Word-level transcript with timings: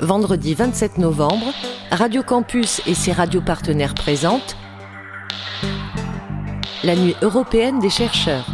vendredi 0.00 0.54
27 0.54 0.98
novembre, 0.98 1.52
Radio 1.90 2.22
Campus 2.22 2.80
et 2.86 2.94
ses 2.94 3.12
radios 3.12 3.40
partenaires 3.40 3.94
présentent 3.94 4.56
la 6.84 6.94
Nuit 6.94 7.16
européenne 7.22 7.80
des 7.80 7.90
chercheurs. 7.90 8.46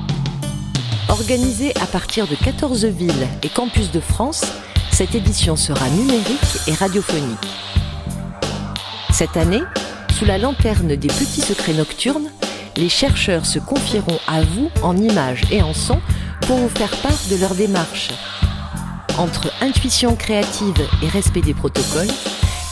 Organisée 1.09 1.73
à 1.81 1.87
partir 1.87 2.27
de 2.27 2.35
14 2.35 2.87
villes 2.87 3.29
et 3.43 3.49
campus 3.49 3.91
de 3.91 4.01
France, 4.01 4.45
cette 4.91 5.15
édition 5.15 5.57
sera 5.57 5.89
numérique 5.91 6.59
et 6.67 6.73
radiophonique. 6.73 7.39
Cette 9.11 9.37
année, 9.37 9.63
sous 10.19 10.25
la 10.25 10.39
lanterne 10.39 10.97
des 10.97 11.09
petits 11.09 11.43
secrets 11.43 11.75
nocturnes, 11.75 12.31
les 12.77 12.89
chercheurs 12.89 13.47
se 13.47 13.59
confieront 13.59 14.19
à 14.27 14.43
vous 14.43 14.71
en 14.83 14.97
images 14.97 15.43
et 15.51 15.63
en 15.63 15.75
son 15.75 16.01
pour 16.43 16.57
vous 16.57 16.69
faire 16.69 16.97
part 17.03 17.13
de 17.31 17.37
leur 17.37 17.55
démarche. 17.55 18.11
Entre 19.19 19.53
intuition 19.61 20.17
créative 20.17 20.89
et 21.03 21.09
respect 21.09 21.43
des 21.43 21.55
protocoles, 21.55 22.11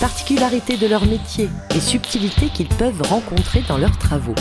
particularité 0.01 0.77
de 0.77 0.89
leur 0.89 1.07
métier 1.07 1.49
et 1.75 1.81
subtilité 1.81 2.49
qu'ils 2.49 2.69
peuvent 2.69 3.01
rencontrer 3.03 3.63
dans 3.69 3.79
leurs 3.79 3.97
travaux. 3.97 4.35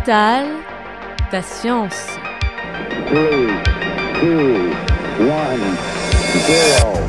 Ta 0.04 0.42
science. 1.42 2.08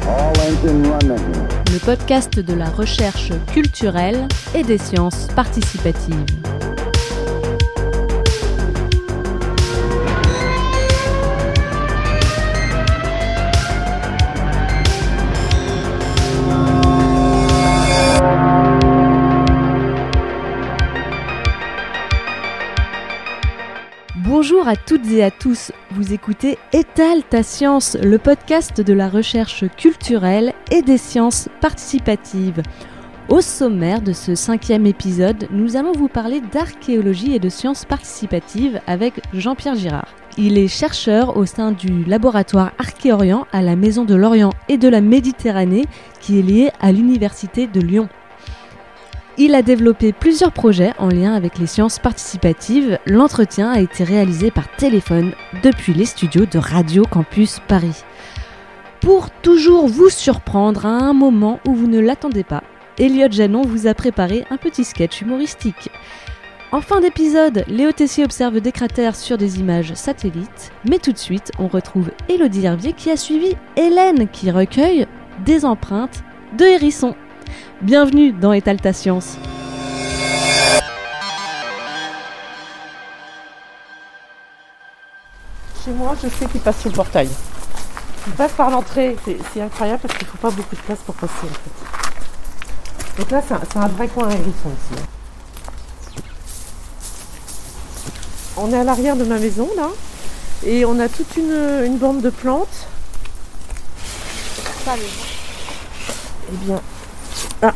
All 0.08 0.34
engine 0.40 0.88
running. 0.90 1.18
Le 1.74 1.80
podcast 1.80 2.40
de 2.40 2.54
la 2.54 2.70
recherche 2.70 3.32
culturelle 3.52 4.28
et 4.54 4.64
des 4.64 4.78
sciences 4.78 5.28
participatives. 5.36 6.45
Bonjour 24.66 24.82
à 24.82 24.84
toutes 24.84 25.12
et 25.12 25.24
à 25.24 25.30
tous, 25.30 25.72
vous 25.92 26.12
écoutez 26.12 26.58
Étale 26.74 27.22
ta 27.30 27.44
science, 27.44 27.96
le 28.02 28.18
podcast 28.18 28.82
de 28.82 28.94
la 28.94 29.10
recherche 29.10 29.64
culturelle 29.78 30.54
et 30.72 30.82
des 30.82 30.98
sciences 30.98 31.50
participatives. 31.62 32.64
Au 33.30 33.42
sommaire 33.42 34.02
de 34.02 34.12
ce 34.12 34.34
cinquième 34.34 34.88
épisode, 34.88 35.48
nous 35.52 35.76
allons 35.76 35.92
vous 35.92 36.08
parler 36.08 36.42
d'archéologie 36.52 37.36
et 37.36 37.40
de 37.40 37.48
sciences 37.48 37.86
participatives 37.86 38.82
avec 38.88 39.22
Jean-Pierre 39.36 39.76
Girard. 39.76 40.16
Il 40.36 40.58
est 40.58 40.68
chercheur 40.68 41.38
au 41.38 41.46
sein 41.46 41.72
du 41.72 42.04
laboratoire 42.04 42.72
Archéorient 42.80 43.46
à 43.52 43.62
la 43.62 43.76
Maison 43.76 44.04
de 44.04 44.16
l'Orient 44.16 44.54
et 44.68 44.80
de 44.80 44.88
la 44.88 45.02
Méditerranée 45.02 45.86
qui 46.22 46.40
est 46.40 46.44
lié 46.44 46.72
à 46.82 46.92
l'Université 46.92 47.68
de 47.68 47.82
Lyon. 47.82 48.10
Il 49.38 49.54
a 49.54 49.62
développé 49.62 50.14
plusieurs 50.14 50.54
projets 50.54 50.94
en 50.98 51.10
lien 51.10 51.34
avec 51.34 51.60
les 51.60 51.68
sciences 51.68 52.00
participatives. 52.00 52.98
L'entretien 53.06 53.70
a 53.70 53.82
été 53.82 54.06
réalisé 54.06 54.50
par 54.50 54.74
téléphone 54.78 55.34
depuis 55.62 55.94
les 55.94 56.06
studios 56.06 56.46
de 56.46 56.58
Radio 56.58 57.04
Campus 57.04 57.60
Paris. 57.68 58.04
Pour 59.02 59.30
toujours 59.30 59.88
vous 59.88 60.08
surprendre 60.08 60.86
à 60.86 60.90
un 60.90 61.12
moment 61.12 61.60
où 61.68 61.76
vous 61.76 61.88
ne 61.88 62.00
l'attendez 62.00 62.46
pas, 62.46 62.64
Elliot 62.98 63.28
Janon 63.30 63.64
vous 63.64 63.88
a 63.88 63.94
préparé 63.94 64.46
un 64.52 64.58
petit 64.58 64.86
sketch 64.86 65.20
humoristique. 65.20 65.90
En 66.72 66.80
fin 66.80 67.02
d'épisode, 67.02 67.66
Léo 67.68 67.92
Tessier 67.92 68.24
observe 68.24 68.62
des 68.62 68.72
cratères 68.72 69.18
sur 69.18 69.38
des 69.38 69.60
images 69.60 69.94
satellites. 69.96 70.72
Mais 70.90 70.98
tout 70.98 71.12
de 71.12 71.18
suite, 71.18 71.52
on 71.60 71.68
retrouve 71.68 72.12
Elodie 72.30 72.66
Hervier 72.66 72.94
qui 72.94 73.12
a 73.12 73.18
suivi 73.18 73.56
Hélène 73.76 74.30
qui 74.30 74.50
recueille 74.50 75.08
des 75.46 75.66
empreintes 75.66 76.24
de 76.58 76.64
hérissons. 76.64 77.16
Bienvenue 77.86 78.32
dans 78.32 78.52
Étale 78.52 78.82
ta 78.82 78.94
science. 78.94 79.38
Chez 85.84 85.92
moi, 85.92 86.16
je 86.22 86.28
sais 86.30 86.46
qu'il 86.48 86.62
passe 86.62 86.82
sous 86.82 86.90
le 86.90 86.96
portail. 86.96 87.30
Il 88.28 88.34
passe 88.34 88.54
par 88.54 88.70
l'entrée. 88.72 89.16
C'est- 89.26 89.38
C'est 89.54 89.62
incroyable 89.62 90.00
parce 90.02 90.18
qu'il 90.18 90.26
ne 90.28 90.32
faut 90.32 90.38
pas 90.38 90.50
beaucoup 90.52 90.76
de 90.76 90.82
place 90.82 91.00
pour 91.06 91.16
passer 91.16 91.34
en 91.44 91.48
fait. 91.48 93.20
Donc 93.20 93.32
là, 93.32 93.42
c'est 93.48 93.54
un, 93.54 93.62
c'est 93.72 93.78
un 93.80 93.88
vrai 93.88 94.08
coin 94.08 94.30
hérisson 94.30 94.70
ici. 94.70 95.02
On 98.58 98.72
est 98.72 98.78
à 98.78 98.84
l'arrière 98.84 99.16
de 99.16 99.26
ma 99.26 99.38
maison 99.38 99.70
là. 99.78 99.90
Et 100.66 100.86
on 100.86 101.00
a 101.00 101.08
toute 101.08 101.36
une, 101.38 101.84
une 101.86 101.98
bande 101.98 102.22
de 102.22 102.30
plantes. 102.30 102.88
Eh 106.52 106.56
bien. 106.66 106.82
Ah, 107.62 107.74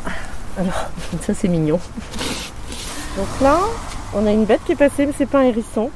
alors, 0.58 0.90
ça 1.22 1.34
c'est 1.34 1.48
mignon. 1.48 1.80
Donc 3.18 3.28
là, 3.42 3.60
on 4.14 4.26
a 4.26 4.32
une 4.32 4.46
bête 4.46 4.62
qui 4.66 4.74
est 4.74 4.76
passée, 4.76 5.06
mais 5.06 5.14
c'est 5.18 5.26
pas 5.26 5.40
un 5.40 5.44
hérisson. 5.44 5.90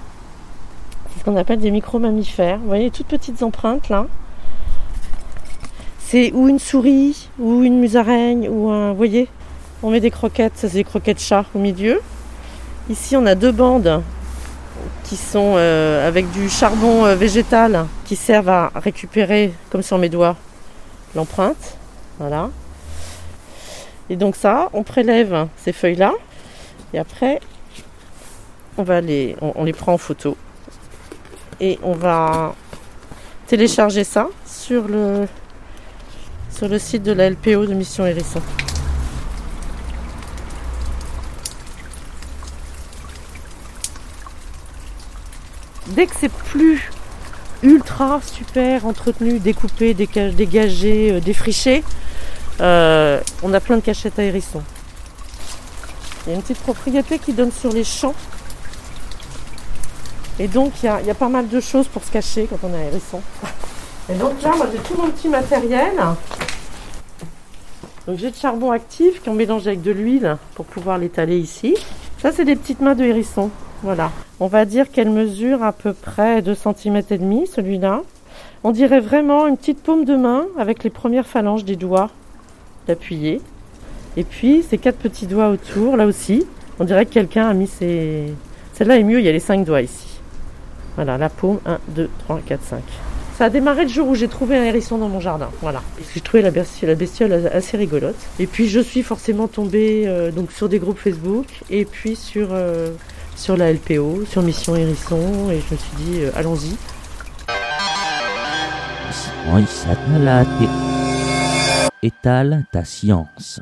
C'est 1.11 1.19
ce 1.19 1.25
qu'on 1.25 1.37
appelle 1.37 1.59
des 1.59 1.71
micro-mammifères. 1.71 2.59
Vous 2.59 2.67
voyez, 2.67 2.91
toutes 2.91 3.07
petites 3.07 3.43
empreintes 3.43 3.89
là. 3.89 4.07
C'est 5.99 6.31
ou 6.33 6.47
une 6.47 6.59
souris, 6.59 7.29
ou 7.39 7.63
une 7.63 7.79
musaraigne, 7.79 8.47
ou 8.49 8.69
un. 8.69 8.91
Vous 8.91 8.97
voyez 8.97 9.27
On 9.81 9.89
met 9.89 9.99
des 9.99 10.11
croquettes, 10.11 10.53
ça 10.55 10.69
c'est 10.69 10.75
des 10.75 10.83
croquettes 10.83 11.19
chat 11.19 11.45
au 11.55 11.59
milieu. 11.59 12.01
Ici, 12.89 13.15
on 13.15 13.25
a 13.25 13.35
deux 13.35 13.51
bandes 13.51 14.01
qui 15.03 15.15
sont 15.15 15.53
euh, 15.55 16.07
avec 16.07 16.29
du 16.31 16.49
charbon 16.49 17.05
euh, 17.05 17.15
végétal 17.15 17.85
qui 18.05 18.15
servent 18.15 18.49
à 18.49 18.71
récupérer, 18.75 19.53
comme 19.69 19.81
sur 19.81 19.97
mes 19.97 20.09
doigts, 20.09 20.35
l'empreinte. 21.15 21.77
Voilà. 22.19 22.49
Et 24.09 24.15
donc 24.15 24.35
ça, 24.35 24.69
on 24.73 24.83
prélève 24.83 25.47
ces 25.57 25.71
feuilles-là. 25.71 26.13
Et 26.93 26.99
après, 26.99 27.39
on, 28.77 28.83
va 28.83 29.01
les, 29.01 29.35
on, 29.41 29.65
prend 29.71 29.93
en 29.93 29.97
photo. 29.97 30.37
Et 31.59 31.79
on 31.83 31.93
va 31.93 32.55
télécharger 33.47 34.03
ça 34.03 34.27
sur 34.45 34.87
le, 34.87 35.27
site 36.77 37.03
de 37.03 37.11
la 37.11 37.29
LPO 37.29 37.65
de 37.65 37.73
Mission 37.73 38.05
Hérisson. 38.05 38.41
Dès 45.87 46.07
que 46.07 46.15
c'est 46.19 46.31
plus 46.31 46.89
ultra 47.61 48.19
super 48.21 48.85
entretenu, 48.85 49.39
découpé, 49.39 49.93
dégagé, 49.93 51.11
euh, 51.11 51.19
défriché, 51.19 51.83
euh, 52.61 53.19
on 53.41 53.53
a 53.53 53.59
plein 53.59 53.77
de 53.77 53.81
cachettes 53.81 54.19
à 54.19 54.23
hérissons. 54.23 54.61
Il 56.25 56.29
y 56.29 56.33
a 56.33 56.35
une 56.35 56.41
petite 56.41 56.59
propriété 56.59 57.19
qui 57.19 57.33
donne 57.33 57.51
sur 57.51 57.71
les 57.71 57.83
champs. 57.83 58.15
Et 60.39 60.47
donc 60.47 60.71
il 60.81 60.85
y 60.85 60.89
a, 60.89 60.95
a 60.95 61.13
pas 61.13 61.29
mal 61.29 61.47
de 61.47 61.59
choses 61.59 61.87
pour 61.87 62.03
se 62.03 62.11
cacher 62.11 62.47
quand 62.49 62.57
on 62.63 62.73
à 62.73 62.79
hérisson. 62.79 63.21
Et 64.09 64.15
donc 64.15 64.41
là, 64.41 64.51
moi 64.57 64.67
j'ai 64.71 64.79
tout 64.79 64.95
mon 65.01 65.09
petit 65.09 65.29
matériel. 65.29 65.93
Donc 68.05 68.17
j'ai 68.17 68.31
de 68.31 68.35
charbon 68.35 68.71
actif 68.71 69.23
qu'on 69.23 69.33
mélange 69.33 69.67
avec 69.67 69.81
de 69.81 69.91
l'huile 69.91 70.37
pour 70.55 70.65
pouvoir 70.65 70.97
l'étaler 70.97 71.37
ici. 71.37 71.77
Ça 72.17 72.31
c'est 72.31 72.45
des 72.45 72.55
petites 72.55 72.81
mains 72.81 72.95
de 72.95 73.03
hérisson. 73.03 73.49
Voilà. 73.81 74.11
On 74.39 74.47
va 74.47 74.65
dire 74.65 74.91
qu'elle 74.91 75.09
mesure 75.09 75.63
à 75.63 75.71
peu 75.71 75.93
près 75.93 76.41
2 76.41 76.55
cm 76.55 77.01
et 77.09 77.17
demi 77.17 77.47
celui-là. 77.47 78.01
On 78.65 78.71
dirait 78.71 78.99
vraiment 78.99 79.47
une 79.47 79.57
petite 79.57 79.81
paume 79.81 80.05
de 80.05 80.15
main 80.15 80.45
avec 80.57 80.83
les 80.83 80.89
premières 80.89 81.27
phalanges 81.27 81.63
des 81.63 81.75
doigts 81.75 82.09
d'appuyer. 82.87 83.41
Et 84.17 84.23
puis 84.23 84.63
ces 84.67 84.77
quatre 84.77 84.97
petits 84.97 85.27
doigts 85.27 85.49
autour, 85.49 85.97
là 85.97 86.05
aussi, 86.05 86.45
on 86.79 86.85
dirait 86.85 87.05
que 87.05 87.13
quelqu'un 87.13 87.47
a 87.47 87.53
mis 87.53 87.67
ses... 87.67 88.33
Celle-là 88.73 88.97
est 88.97 89.03
mieux, 89.03 89.19
il 89.19 89.25
y 89.25 89.29
a 89.29 89.31
les 89.31 89.39
cinq 89.39 89.65
doigts 89.65 89.81
ici. 89.81 90.19
Voilà, 90.95 91.17
la 91.17 91.29
paume, 91.29 91.59
1, 91.65 91.79
2, 91.89 92.09
3, 92.25 92.41
4, 92.45 92.63
5. 92.63 92.83
Ça 93.37 93.45
a 93.45 93.49
démarré 93.49 93.83
le 93.83 93.89
jour 93.89 94.07
où 94.07 94.15
j'ai 94.15 94.27
trouvé 94.27 94.57
un 94.57 94.63
hérisson 94.63 94.99
dans 94.99 95.09
mon 95.09 95.19
jardin. 95.19 95.49
Voilà. 95.61 95.81
J'ai 96.13 96.21
trouvé 96.21 96.43
la 96.43 96.51
bestiole, 96.51 96.91
la 96.91 96.95
bestiole 96.95 97.49
assez 97.51 97.77
rigolote. 97.77 98.15
Et 98.39 98.45
puis 98.45 98.69
je 98.69 98.79
suis 98.79 99.01
forcément 99.01 99.47
tombée 99.47 100.03
euh, 100.05 100.31
donc 100.31 100.51
sur 100.51 100.69
des 100.69 100.77
groupes 100.77 100.99
Facebook 100.99 101.47
et 101.71 101.85
puis 101.85 102.15
sur, 102.15 102.49
euh, 102.51 102.91
sur 103.35 103.57
la 103.57 103.73
LPO, 103.73 104.25
sur 104.27 104.43
Mission 104.43 104.75
Hérisson. 104.75 105.49
Et 105.51 105.61
je 105.67 105.73
me 105.73 105.79
suis 105.79 105.95
dit, 105.97 106.21
euh, 106.21 106.31
allons-y. 106.35 106.75
Étale 112.03 112.65
ta 112.73 112.83
science. 112.83 113.61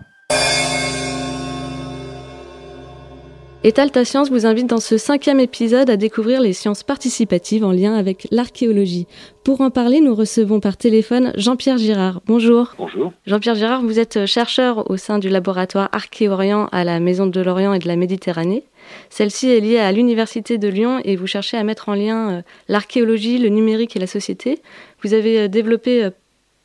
Étal 3.63 3.91
ta 3.91 4.03
science 4.03 4.31
vous 4.31 4.47
invite 4.47 4.65
dans 4.65 4.79
ce 4.79 4.97
cinquième 4.97 5.39
épisode 5.39 5.91
à 5.91 5.95
découvrir 5.95 6.41
les 6.41 6.53
sciences 6.53 6.81
participatives 6.81 7.63
en 7.63 7.71
lien 7.71 7.93
avec 7.93 8.27
l'archéologie. 8.31 9.05
Pour 9.43 9.61
en 9.61 9.69
parler, 9.69 10.01
nous 10.01 10.15
recevons 10.15 10.59
par 10.59 10.75
téléphone 10.75 11.31
Jean-Pierre 11.35 11.77
Girard. 11.77 12.21
Bonjour. 12.25 12.73
Bonjour. 12.79 13.13
Jean-Pierre 13.27 13.53
Girard, 13.53 13.83
vous 13.83 13.99
êtes 13.99 14.25
chercheur 14.25 14.89
au 14.89 14.97
sein 14.97 15.19
du 15.19 15.29
laboratoire 15.29 15.89
Archéorient 15.91 16.67
à 16.71 16.83
la 16.83 16.99
Maison 16.99 17.27
de 17.27 17.41
l'Orient 17.41 17.73
et 17.73 17.79
de 17.79 17.87
la 17.87 17.95
Méditerranée. 17.95 18.63
Celle-ci 19.11 19.51
est 19.51 19.59
liée 19.59 19.77
à 19.77 19.91
l'Université 19.91 20.57
de 20.57 20.67
Lyon 20.67 20.99
et 21.03 21.15
vous 21.15 21.27
cherchez 21.27 21.57
à 21.57 21.63
mettre 21.63 21.89
en 21.89 21.93
lien 21.93 22.31
euh, 22.31 22.41
l'archéologie, 22.67 23.37
le 23.37 23.49
numérique 23.49 23.95
et 23.95 23.99
la 23.99 24.07
société. 24.07 24.63
Vous 25.03 25.13
avez 25.13 25.41
euh, 25.41 25.47
développé 25.47 26.03
euh, 26.03 26.09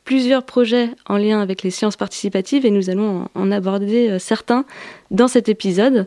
plusieurs 0.07 0.45
projets 0.45 0.89
en 1.07 1.19
lien 1.19 1.43
avec 1.43 1.63
les 1.63 1.71
sciences 1.71 1.97
participatives 1.97 2.65
et 2.65 2.71
nous 2.71 2.89
allons 2.89 3.29
en 3.35 3.53
aborder 3.53 4.19
certains 4.19 4.65
dans 5.11 5.29
cet 5.29 5.51
épisode. 5.51 6.07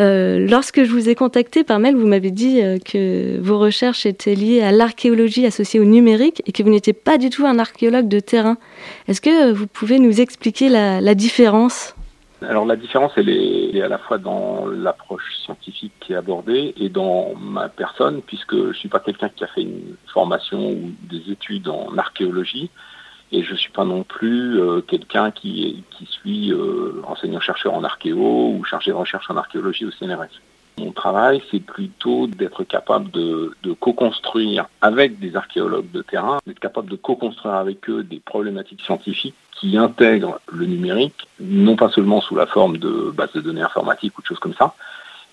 Euh, 0.00 0.46
lorsque 0.48 0.84
je 0.84 0.90
vous 0.90 1.10
ai 1.10 1.14
contacté 1.14 1.64
par 1.64 1.78
mail, 1.78 1.96
vous 1.96 2.06
m'avez 2.06 2.30
dit 2.30 2.62
euh, 2.62 2.78
que 2.78 3.38
vos 3.40 3.58
recherches 3.58 4.06
étaient 4.06 4.34
liées 4.34 4.62
à 4.62 4.72
l'archéologie 4.72 5.44
associée 5.44 5.80
au 5.80 5.84
numérique 5.84 6.42
et 6.46 6.52
que 6.52 6.62
vous 6.62 6.70
n'étiez 6.70 6.94
pas 6.94 7.18
du 7.18 7.28
tout 7.28 7.44
un 7.46 7.58
archéologue 7.58 8.08
de 8.08 8.18
terrain. 8.18 8.56
Est-ce 9.06 9.20
que 9.20 9.52
vous 9.52 9.66
pouvez 9.66 9.98
nous 9.98 10.20
expliquer 10.20 10.70
la, 10.70 11.14
différence? 11.14 11.94
Alors 12.40 12.64
la 12.64 12.76
différence, 12.76 13.12
elle 13.16 13.28
est, 13.28 13.82
à 13.82 13.88
la 13.88 13.98
fois 13.98 14.16
dans 14.16 14.66
l'approche 14.66 15.36
scientifique 15.44 15.92
qui 16.00 16.14
est 16.14 16.16
abordée 16.16 16.74
et 16.78 16.88
dans 16.88 17.34
ma 17.38 17.68
personne, 17.68 18.22
puisque 18.22 18.56
je 18.56 18.68
ne 18.68 18.72
suis 18.72 18.88
pas 18.88 19.00
quelqu'un 19.00 19.28
qui 19.28 19.44
a 19.44 19.46
fait 19.48 19.62
une 19.62 19.96
formation 20.12 20.70
ou 20.70 20.90
des 21.02 21.30
études 21.30 21.68
en 21.68 21.96
archéologie, 21.98 22.70
et 23.32 23.42
je 23.42 23.54
suis 23.54 23.72
pas 23.72 23.84
non 23.84 24.02
plus 24.04 24.60
euh, 24.60 24.80
quelqu'un 24.82 25.30
qui, 25.30 25.82
qui 25.90 26.06
suis 26.06 26.52
euh, 26.52 27.02
enseignant-chercheur 27.06 27.74
en 27.74 27.82
archéo 27.82 28.54
ou 28.56 28.64
chargé 28.64 28.90
de 28.90 28.96
recherche 28.96 29.30
en 29.30 29.36
archéologie 29.36 29.86
au 29.86 29.90
CNRS. 29.90 30.40
Mon 30.78 30.92
travail, 30.92 31.42
c'est 31.50 31.60
plutôt 31.60 32.26
d'être 32.26 32.64
capable 32.64 33.10
de 33.10 33.54
co-construire 33.78 34.66
avec 34.80 35.18
des 35.18 35.36
archéologues 35.36 35.90
de 35.92 36.02
terrain, 36.02 36.38
d'être 36.46 36.60
capable 36.60 36.90
de 36.90 36.96
co-construire 36.96 37.54
avec 37.54 37.88
eux 37.90 38.02
des 38.02 38.20
problématiques 38.20 38.80
scientifiques 38.80 39.34
qui 39.52 39.76
intègrent 39.76 40.40
le 40.50 40.66
numérique, 40.66 41.28
non 41.40 41.76
pas 41.76 41.90
seulement 41.90 42.20
sous 42.20 42.34
la 42.34 42.46
forme 42.46 42.78
de 42.78 43.12
bases 43.14 43.32
de 43.32 43.40
données 43.40 43.62
informatiques 43.62 44.18
ou 44.18 44.22
de 44.22 44.26
choses 44.26 44.38
comme 44.38 44.54
ça, 44.54 44.74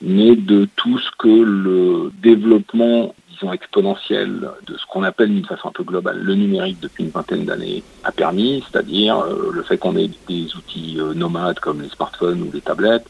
mais 0.01 0.35
de 0.35 0.67
tout 0.75 0.97
ce 0.97 1.09
que 1.17 1.27
le 1.27 2.11
développement 2.21 3.13
exponentielle 3.53 4.49
de 4.67 4.77
ce 4.77 4.85
qu'on 4.87 5.03
appelle 5.03 5.29
d'une 5.29 5.45
façon 5.45 5.69
un 5.69 5.71
peu 5.71 5.83
globale 5.83 6.19
le 6.19 6.35
numérique 6.35 6.79
depuis 6.81 7.05
une 7.05 7.09
vingtaine 7.09 7.45
d'années 7.45 7.83
a 8.03 8.11
permis, 8.11 8.63
c'est-à-dire 8.69 9.19
euh, 9.19 9.51
le 9.53 9.63
fait 9.63 9.77
qu'on 9.77 9.95
ait 9.95 10.09
des 10.27 10.55
outils 10.55 10.97
euh, 10.99 11.13
nomades 11.13 11.59
comme 11.59 11.81
les 11.81 11.89
smartphones 11.89 12.41
ou 12.41 12.51
les 12.51 12.61
tablettes, 12.61 13.09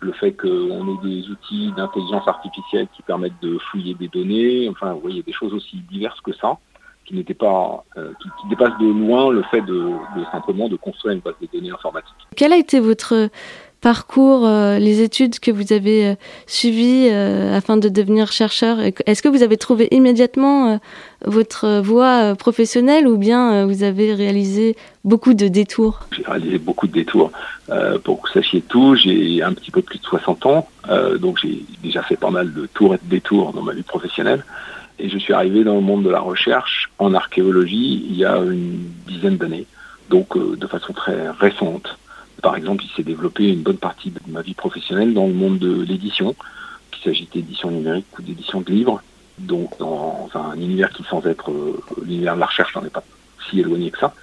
le 0.00 0.12
fait 0.12 0.32
qu'on 0.32 0.48
ait 0.48 1.06
des 1.08 1.28
outils 1.28 1.72
d'intelligence 1.76 2.26
artificielle 2.26 2.88
qui 2.94 3.02
permettent 3.02 3.40
de 3.42 3.58
fouiller 3.70 3.94
des 3.94 4.08
données, 4.08 4.68
enfin 4.68 4.92
vous 4.92 5.00
voyez 5.00 5.22
des 5.22 5.32
choses 5.32 5.52
aussi 5.54 5.76
diverses 5.90 6.20
que 6.20 6.32
ça, 6.32 6.58
qui 7.04 7.14
n'étaient 7.14 7.34
pas, 7.34 7.84
euh, 7.96 8.12
qui, 8.20 8.48
dépassent 8.48 8.78
de 8.78 8.86
loin 8.86 9.30
le 9.30 9.42
fait 9.44 9.62
de, 9.62 9.74
de 9.74 10.24
simplement 10.32 10.68
de 10.68 10.76
construire 10.76 11.14
une 11.14 11.20
base 11.20 11.34
de 11.40 11.48
données 11.52 11.70
informatique. 11.70 12.14
Quel 12.36 12.52
a 12.52 12.56
été 12.56 12.80
votre 12.80 13.30
parcours, 13.80 14.44
euh, 14.44 14.78
les 14.78 15.02
études 15.02 15.38
que 15.38 15.50
vous 15.50 15.72
avez 15.72 16.06
euh, 16.06 16.14
suivies 16.46 17.08
euh, 17.10 17.56
afin 17.56 17.76
de 17.76 17.88
devenir 17.88 18.32
chercheur 18.32 18.78
Est-ce 19.06 19.22
que 19.22 19.28
vous 19.28 19.42
avez 19.42 19.56
trouvé 19.56 19.88
immédiatement 19.90 20.80
votre 21.24 21.80
voie 21.80 22.34
professionnelle 22.34 23.06
ou 23.06 23.16
bien 23.16 23.66
vous 23.66 23.82
avez 23.82 24.14
réalisé 24.14 24.76
beaucoup 25.04 25.34
de 25.34 25.48
détours? 25.48 26.00
J'ai 26.12 26.24
réalisé 26.24 26.58
beaucoup 26.58 26.86
de 26.86 26.92
détours. 26.92 27.30
pour 28.04 28.20
que 28.20 28.28
vous 28.28 28.34
sachiez 28.34 28.60
tout, 28.62 28.94
j'ai 28.94 29.42
un 29.42 29.52
petit 29.52 29.70
peu 29.70 29.82
plus 29.82 29.98
de 29.98 30.04
60 30.04 30.46
ans, 30.46 30.68
donc 31.20 31.38
j'ai 31.42 31.64
déjà 31.82 32.02
fait 32.02 32.16
pas 32.16 32.30
mal 32.30 32.52
de 32.52 32.66
tours 32.66 32.94
et 32.94 32.98
de 32.98 33.08
détours 33.08 33.52
dans 33.52 33.62
ma 33.62 33.72
vie 33.72 33.82
professionnelle. 33.82 34.44
Et 34.98 35.08
je 35.08 35.18
suis 35.18 35.32
arrivé 35.32 35.64
dans 35.64 35.74
le 35.74 35.80
monde 35.80 36.04
de 36.04 36.10
la 36.10 36.20
recherche 36.20 36.90
en 36.98 37.14
archéologie 37.14 38.06
il 38.10 38.16
y 38.16 38.24
a 38.24 38.36
une 38.38 38.78
dizaine 39.06 39.36
d'années, 39.36 39.66
donc 40.10 40.36
de 40.36 40.66
façon 40.66 40.92
très 40.92 41.30
récente. 41.30 41.98
Par 42.42 42.56
exemple, 42.56 42.84
il 42.84 42.90
s'est 42.94 43.02
développé 43.02 43.48
une 43.48 43.62
bonne 43.62 43.78
partie 43.78 44.10
de 44.10 44.20
ma 44.28 44.42
vie 44.42 44.54
professionnelle 44.54 45.12
dans 45.12 45.26
le 45.26 45.32
monde 45.32 45.58
de 45.58 45.82
l'édition, 45.82 46.34
qu'il 46.90 47.02
s'agisse 47.02 47.30
d'édition 47.30 47.70
numérique 47.70 48.06
ou 48.18 48.22
d'édition 48.22 48.60
de 48.60 48.70
livres. 48.70 49.02
Donc 49.38 49.76
dans 49.78 50.28
un 50.34 50.54
univers 50.56 50.90
qui, 50.90 51.02
sans 51.04 51.24
être 51.26 51.50
euh, 51.50 51.80
l'univers 52.04 52.34
de 52.34 52.40
la 52.40 52.46
recherche, 52.46 52.74
n'en 52.76 52.84
est 52.84 52.90
pas 52.90 53.04
si 53.48 53.60
éloigné 53.60 53.90
que 53.90 53.98
ça. 53.98 54.14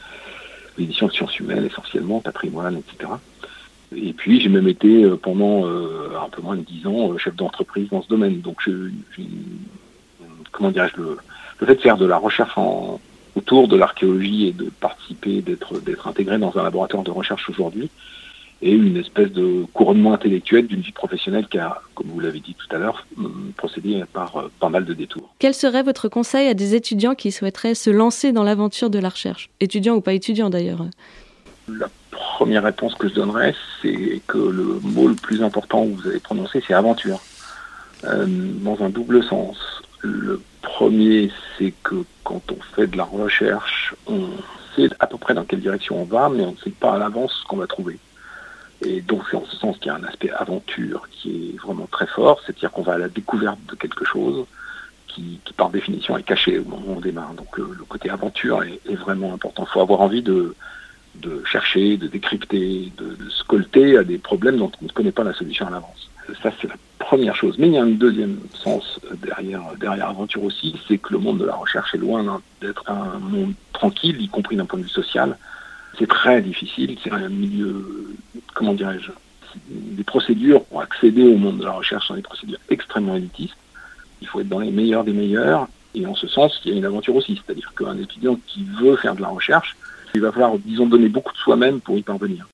L'édition 0.77 1.07
de 1.07 1.13
sciences 1.13 1.39
humaines 1.39 1.65
essentiellement, 1.65 2.19
patrimoine, 2.19 2.77
etc. 2.77 3.11
Et 3.95 4.13
puis 4.13 4.41
j'ai 4.41 4.49
même 4.49 4.67
été 4.67 5.03
euh, 5.03 5.15
pendant 5.15 5.65
euh, 5.65 6.09
un 6.21 6.29
peu 6.29 6.41
moins 6.41 6.55
de 6.55 6.61
dix 6.61 6.85
ans 6.85 7.17
chef 7.17 7.35
d'entreprise 7.35 7.89
dans 7.89 8.01
ce 8.01 8.09
domaine. 8.09 8.41
Donc 8.41 8.69
comment 10.51 10.71
dirais-je 10.71 11.01
le 11.01 11.17
fait 11.65 11.75
de 11.75 11.81
faire 11.81 11.97
de 11.97 12.05
la 12.05 12.17
recherche 12.17 12.57
en, 12.57 12.99
autour 13.35 13.67
de 13.67 13.75
l'archéologie 13.75 14.47
et 14.47 14.51
de 14.51 14.69
participer, 14.79 15.41
d'être 15.41 15.79
d'être 15.81 16.07
intégré 16.07 16.37
dans 16.37 16.57
un 16.57 16.63
laboratoire 16.63 17.03
de 17.03 17.11
recherche 17.11 17.49
aujourd'hui, 17.49 17.89
et 18.61 18.71
une 18.71 18.97
espèce 18.97 19.31
de 19.31 19.65
couronnement 19.73 20.13
intellectuel 20.13 20.67
d'une 20.67 20.79
vie 20.79 20.93
professionnelle 20.93 21.47
qui 21.47 21.57
a, 21.57 21.81
comme 21.93 22.07
vous 22.07 22.19
l'avez 22.19 22.39
dit 22.39 22.55
tout 22.55 22.73
à 22.73 22.79
l'heure, 22.79 23.05
hum, 23.17 23.51
procédé 23.57 24.03
par 24.13 24.37
euh, 24.37 24.51
pas 24.59 24.69
mal 24.69 24.85
de 24.85 24.93
détours. 24.93 25.33
Quel 25.39 25.53
serait 25.53 25.83
votre 25.83 26.07
conseil 26.07 26.47
à 26.47 26.53
des 26.53 26.73
étudiants 26.73 27.15
qui 27.15 27.31
souhaiteraient 27.31 27.75
se 27.75 27.89
lancer 27.89 28.31
dans 28.31 28.43
l'aventure 28.43 28.89
de 28.89 28.99
la 28.99 29.09
recherche? 29.09 29.49
Étudiants 29.59 29.95
ou 29.95 30.01
pas 30.01 30.13
étudiants 30.13 30.49
d'ailleurs 30.49 30.85
La 31.67 31.89
première 32.11 32.63
réponse 32.63 32.95
que 32.95 33.09
je 33.09 33.13
donnerais, 33.13 33.53
c'est 33.81 34.21
que 34.27 34.37
le 34.37 34.79
mot 34.81 35.07
le 35.07 35.15
plus 35.15 35.43
important 35.43 35.85
que 35.85 35.91
vous 35.91 36.07
avez 36.07 36.19
prononcé, 36.19 36.63
c'est 36.65 36.73
aventure. 36.73 37.19
Euh, 38.03 38.25
dans 38.27 38.83
un 38.83 38.89
double 38.89 39.23
sens. 39.23 39.57
Le 40.05 40.39
premier, 40.61 41.31
c'est 41.57 41.73
que 41.81 41.95
quand 42.23 42.51
on 42.51 42.61
fait 42.75 42.85
de 42.85 42.95
la 42.95 43.05
recherche, 43.05 43.95
on 44.05 44.29
sait 44.75 44.89
à 44.99 45.07
peu 45.07 45.17
près 45.17 45.33
dans 45.33 45.45
quelle 45.45 45.61
direction 45.61 45.99
on 45.99 46.05
va, 46.05 46.29
mais 46.29 46.43
on 46.43 46.51
ne 46.51 46.57
sait 46.57 46.69
pas 46.69 46.93
à 46.93 46.99
l'avance 46.99 47.33
ce 47.41 47.47
qu'on 47.47 47.57
va 47.57 47.65
trouver. 47.65 47.97
Et 48.85 49.01
donc 49.01 49.23
c'est 49.29 49.35
en 49.35 49.45
ce 49.45 49.55
sens 49.55 49.79
qu'il 49.79 49.87
y 49.87 49.89
a 49.89 49.95
un 49.95 50.03
aspect 50.03 50.29
aventure 50.29 51.07
qui 51.09 51.55
est 51.55 51.57
vraiment 51.59 51.87
très 51.87 52.05
fort, 52.05 52.39
c'est-à-dire 52.45 52.71
qu'on 52.71 52.83
va 52.83 52.93
à 52.93 52.97
la 52.99 53.09
découverte 53.09 53.57
de 53.67 53.75
quelque 53.75 54.05
chose 54.05 54.45
qui, 55.07 55.39
par 55.57 55.71
définition 55.71 56.15
est 56.17 56.23
caché 56.23 56.59
au 56.59 56.65
moment 56.65 56.83
où 56.87 56.97
on 56.97 57.01
démarre. 57.01 57.33
Donc 57.33 57.57
le, 57.57 57.65
côté 57.89 58.11
aventure 58.11 58.61
est, 58.61 58.95
vraiment 58.95 59.33
important. 59.33 59.65
Il 59.67 59.73
faut 59.73 59.81
avoir 59.81 60.01
envie 60.01 60.21
de, 60.21 60.53
chercher, 61.45 61.97
de 61.97 62.07
décrypter, 62.07 62.91
de, 62.95 63.15
de 63.15 63.97
à 63.97 64.03
des 64.03 64.19
problèmes 64.19 64.57
dont 64.57 64.71
on 64.81 64.85
ne 64.85 64.91
connaît 64.91 65.11
pas 65.11 65.23
la 65.23 65.33
solution 65.33 65.65
à 65.65 65.71
l'avance. 65.71 66.11
Ça, 66.41 66.51
c'est 66.59 66.67
la 66.67 66.75
première 66.99 67.35
chose. 67.35 67.57
Mais 67.57 67.67
il 67.67 67.73
y 67.73 67.77
a 67.77 67.83
un 67.83 67.87
deuxième 67.87 68.39
sens 68.53 68.99
derrière, 69.21 69.61
derrière 69.79 70.09
Aventure 70.09 70.43
aussi, 70.43 70.75
c'est 70.87 70.97
que 70.97 71.13
le 71.13 71.19
monde 71.19 71.37
de 71.39 71.45
la 71.45 71.55
recherche 71.55 71.93
est 71.93 71.99
loin 71.99 72.41
d'être 72.61 72.89
un 72.89 73.19
monde 73.19 73.53
tranquille, 73.73 74.19
y 74.21 74.27
compris 74.27 74.55
d'un 74.55 74.65
point 74.65 74.79
de 74.79 74.85
vue 74.85 74.89
social. 74.89 75.37
C'est 75.97 76.07
très 76.07 76.41
difficile, 76.41 76.97
c'est 77.03 77.11
un 77.11 77.29
milieu, 77.29 78.15
comment 78.53 78.73
dirais-je, 78.73 79.11
des 79.69 80.03
procédures 80.03 80.63
pour 80.65 80.81
accéder 80.81 81.23
au 81.23 81.37
monde 81.37 81.59
de 81.59 81.63
la 81.63 81.71
recherche 81.71 82.07
sont 82.07 82.15
des 82.15 82.21
procédures 82.21 82.59
extrêmement 82.69 83.15
élitistes. 83.15 83.55
Il 84.21 84.27
faut 84.27 84.41
être 84.41 84.49
dans 84.49 84.59
les 84.59 84.71
meilleurs 84.71 85.03
des 85.03 85.13
meilleurs, 85.13 85.67
et 85.93 86.05
en 86.05 86.15
ce 86.15 86.27
sens, 86.27 86.59
il 86.65 86.71
y 86.71 86.73
a 86.73 86.77
une 86.77 86.85
aventure 86.85 87.15
aussi. 87.15 87.41
C'est-à-dire 87.45 87.71
qu'un 87.77 87.97
étudiant 87.97 88.37
qui 88.47 88.65
veut 88.81 88.97
faire 88.97 89.15
de 89.15 89.21
la 89.21 89.29
recherche, 89.29 89.77
il 90.13 90.21
va 90.21 90.31
falloir, 90.31 90.57
disons, 90.57 90.87
donner 90.87 91.09
beaucoup 91.09 91.33
de 91.33 91.37
soi-même 91.37 91.79
pour 91.79 91.97
y 91.97 92.01
parvenir. 92.01 92.47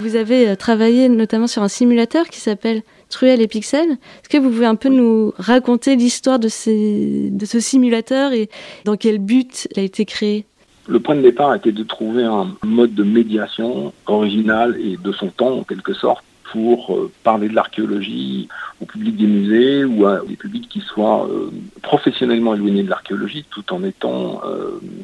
Vous 0.00 0.16
avez 0.16 0.48
euh, 0.48 0.56
travaillé 0.56 1.08
notamment 1.08 1.46
sur 1.46 1.62
un 1.62 1.68
simulateur 1.68 2.26
qui 2.28 2.40
s'appelle 2.40 2.82
Truel 3.08 3.40
et 3.40 3.48
Pixel. 3.48 3.90
Est-ce 3.90 4.28
que 4.28 4.38
vous 4.38 4.50
pouvez 4.50 4.66
un 4.66 4.74
peu 4.74 4.88
nous 4.88 5.32
raconter 5.38 5.96
l'histoire 5.96 6.38
de, 6.38 6.48
de 6.48 7.46
ce 7.46 7.60
simulateur 7.60 8.32
et 8.32 8.48
dans 8.84 8.96
quel 8.96 9.18
but 9.18 9.68
il 9.70 9.80
a 9.80 9.82
été 9.82 10.04
créé? 10.04 10.44
Le 10.88 10.98
point 10.98 11.14
de 11.14 11.20
départ 11.20 11.54
était 11.54 11.72
de 11.72 11.84
trouver 11.84 12.24
un 12.24 12.56
mode 12.64 12.94
de 12.94 13.04
médiation 13.04 13.92
original 14.06 14.76
et 14.80 14.96
de 14.96 15.12
son 15.12 15.28
temps 15.28 15.58
en 15.58 15.62
quelque 15.62 15.94
sorte 15.94 16.24
pour 16.50 16.94
euh, 16.94 17.10
parler 17.22 17.48
de 17.48 17.54
l'archéologie 17.54 18.48
au 18.80 18.84
public 18.84 19.16
des 19.16 19.26
musées 19.26 19.84
ou 19.84 20.06
à 20.06 20.20
des 20.26 20.36
publics 20.36 20.68
qui 20.68 20.80
soient 20.80 21.28
euh, 21.28 21.50
professionnellement 21.82 22.54
éloignés 22.54 22.82
de 22.82 22.90
l'archéologie 22.90 23.46
tout 23.50 23.72
en 23.72 23.84
étant, 23.84 24.40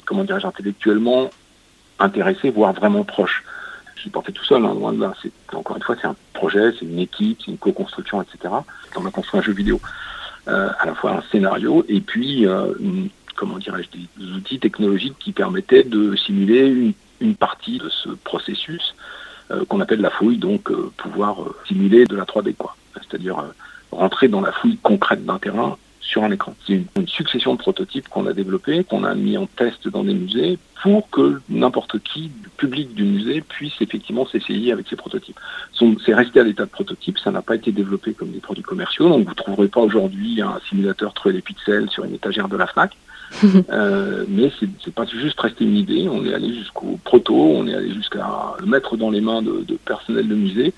comment 0.05 0.25
dirais-je, 0.25 0.47
intellectuellement 0.47 1.31
intéressés, 2.01 2.51
voire 2.51 2.73
vraiment 2.73 3.05
proches 3.05 3.45
je 3.99 4.03
suis 4.03 4.11
porté 4.11 4.33
tout 4.33 4.45
seul, 4.45 4.65
hein, 4.65 4.75
loin 4.75 4.93
de 4.93 5.01
là. 5.01 5.13
encore 5.53 5.77
une 5.77 5.83
fois, 5.83 5.97
c'est 6.01 6.07
un 6.07 6.15
projet, 6.33 6.73
c'est 6.79 6.87
une 6.87 7.01
équipe, 7.01 7.39
c'est 7.45 7.51
une 7.51 7.59
co-construction, 7.59 8.23
etc. 8.23 8.55
On 8.97 9.05
a 9.05 9.11
construit 9.11 9.41
un 9.41 9.43
jeu 9.43 9.53
vidéo, 9.53 9.81
euh, 10.47 10.71
à 10.79 10.87
la 10.87 10.95
fois 10.95 11.17
un 11.19 11.23
scénario 11.33 11.85
et 11.89 12.01
puis, 12.01 12.47
euh, 12.47 12.73
comment 13.35 13.59
dirais-je, 13.59 13.89
des 13.91 14.33
outils 14.33 14.61
technologiques 14.61 15.19
qui 15.19 15.33
permettaient 15.33 15.83
de 15.83 16.15
simuler 16.15 16.95
une, 17.21 17.35
partie 17.35 17.79
de 17.79 17.89
ce 17.89 18.11
processus 18.11 18.95
euh, 19.51 19.65
qu'on 19.65 19.81
appelle 19.81 20.01
la 20.01 20.11
fouille, 20.11 20.39
donc 20.39 20.73
pouvoir 20.97 21.39
simuler 21.67 22.05
de 22.05 22.15
la 22.15 22.25
3D, 22.25 22.55
quoi. 22.55 22.77
C'est-à-dire 22.95 23.43
rentrer 23.91 24.29
dans 24.29 24.41
la 24.41 24.53
fouille 24.53 24.79
concrète 24.81 25.25
d'un 25.25 25.39
terrain 25.39 25.77
sur 26.09 26.25
un 26.25 26.31
écran. 26.31 26.55
C'est 26.67 26.81
une, 26.97 27.07
succession 27.07 27.55
de 27.55 27.59
prototypes 27.59 28.09
qu'on 28.09 28.27
a 28.27 28.33
développés, 28.33 28.85
qu'on 28.85 29.05
a 29.05 29.15
mis 29.15 29.37
en 29.37 29.47
test 29.47 29.89
dans 29.89 30.05
des 30.05 30.15
musées 30.15 30.59
pour 30.83 31.11
que 31.11 31.41
n'importe 31.49 31.99
qui, 31.99 32.29
du 32.29 32.49
public 32.57 32.95
du 32.95 33.05
musée, 33.05 33.43
puisse 33.43 33.75
effectivement 33.81 34.27
s'essayer 34.27 34.73
avec 34.73 34.87
ces 34.89 34.97
prototypes. 34.97 35.39
C'est 36.05 36.15
resté 36.15 36.41
à 36.41 36.45
l'état 36.45 36.65
de 36.65 36.71
prototype, 36.71 37.19
ça 37.19 37.31
n'a 37.31 37.43
pas 37.43 37.57
été 37.57 37.73
développé 37.73 38.15
comme 38.15 38.31
des 38.31 38.41
produits 38.41 38.63
commerciaux, 38.63 39.09
donc 39.09 39.25
vous 39.25 39.31
ne 39.31 39.35
trouverez 39.35 39.69
pas 39.69 39.81
aujourd'hui 39.81 40.41
un 40.41 40.59
simulateur 40.69 41.13
trouver 41.13 41.35
les 41.35 41.43
pixels 41.43 41.91
sur 41.91 42.05
une 42.05 42.15
étagère 42.15 42.49
de 42.49 42.57
la 42.57 42.67
FNAC. 42.67 42.97
Euh, 43.71 44.25
mais 44.27 44.51
c'est 44.83 44.95
pas 44.95 45.05
juste 45.05 45.39
resté 45.39 45.65
une 45.65 45.77
idée, 45.77 46.09
on 46.11 46.25
est 46.25 46.33
allé 46.33 46.55
jusqu'au 46.55 46.99
proto, 47.05 47.35
on 47.35 47.67
est 47.67 47.75
allé 47.75 47.93
jusqu'à 47.93 48.27
le 48.59 48.65
mettre 48.65 48.97
dans 48.97 49.11
les 49.11 49.21
mains 49.21 49.43
de, 49.43 49.65
de 49.69 49.75
personnel 49.77 50.27
de 50.27 50.35
musée. 50.35 50.73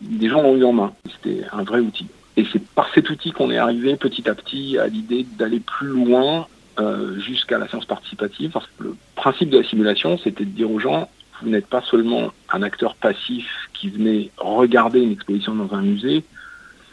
Des 0.00 0.28
gens 0.28 0.40
l'ont 0.40 0.54
eu 0.54 0.64
en 0.64 0.72
main, 0.72 0.92
c'était 1.10 1.42
un 1.52 1.64
vrai 1.64 1.80
outil. 1.80 2.06
Et 2.36 2.46
c'est 2.52 2.62
par 2.74 2.92
cet 2.94 3.08
outil 3.10 3.32
qu'on 3.32 3.50
est 3.50 3.58
arrivé 3.58 3.96
petit 3.96 4.28
à 4.28 4.34
petit 4.34 4.78
à 4.78 4.88
l'idée 4.88 5.26
d'aller 5.38 5.60
plus 5.60 5.88
loin 5.88 6.46
euh, 6.78 7.18
jusqu'à 7.18 7.58
la 7.58 7.68
science 7.68 7.86
participative. 7.86 8.50
Parce 8.50 8.66
que 8.66 8.84
le 8.84 8.96
principe 9.14 9.50
de 9.50 9.58
la 9.58 9.64
simulation, 9.64 10.18
c'était 10.18 10.44
de 10.44 10.50
dire 10.50 10.70
aux 10.70 10.78
gens, 10.78 11.08
vous 11.42 11.48
n'êtes 11.48 11.66
pas 11.66 11.82
seulement 11.82 12.32
un 12.52 12.62
acteur 12.62 12.94
passif 12.94 13.46
qui 13.72 13.90
venait 13.90 14.30
regarder 14.36 15.00
une 15.00 15.12
exposition 15.12 15.54
dans 15.54 15.74
un 15.74 15.82
musée 15.82 16.24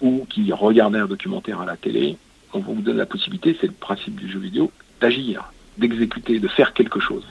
ou 0.01 0.25
qui 0.29 0.51
regardait 0.51 0.99
un 0.99 1.07
documentaire 1.07 1.61
à 1.61 1.65
la 1.65 1.77
télé. 1.77 2.17
On 2.53 2.59
vous 2.59 2.81
donne 2.81 2.97
la 2.97 3.05
possibilité, 3.05 3.57
c'est 3.59 3.67
le 3.67 3.73
principe 3.73 4.15
du 4.15 4.29
jeu 4.29 4.39
vidéo, 4.39 4.71
d'agir, 5.01 5.51
d'exécuter, 5.77 6.39
de 6.39 6.47
faire 6.47 6.73
quelque 6.73 6.99
chose. 6.99 7.25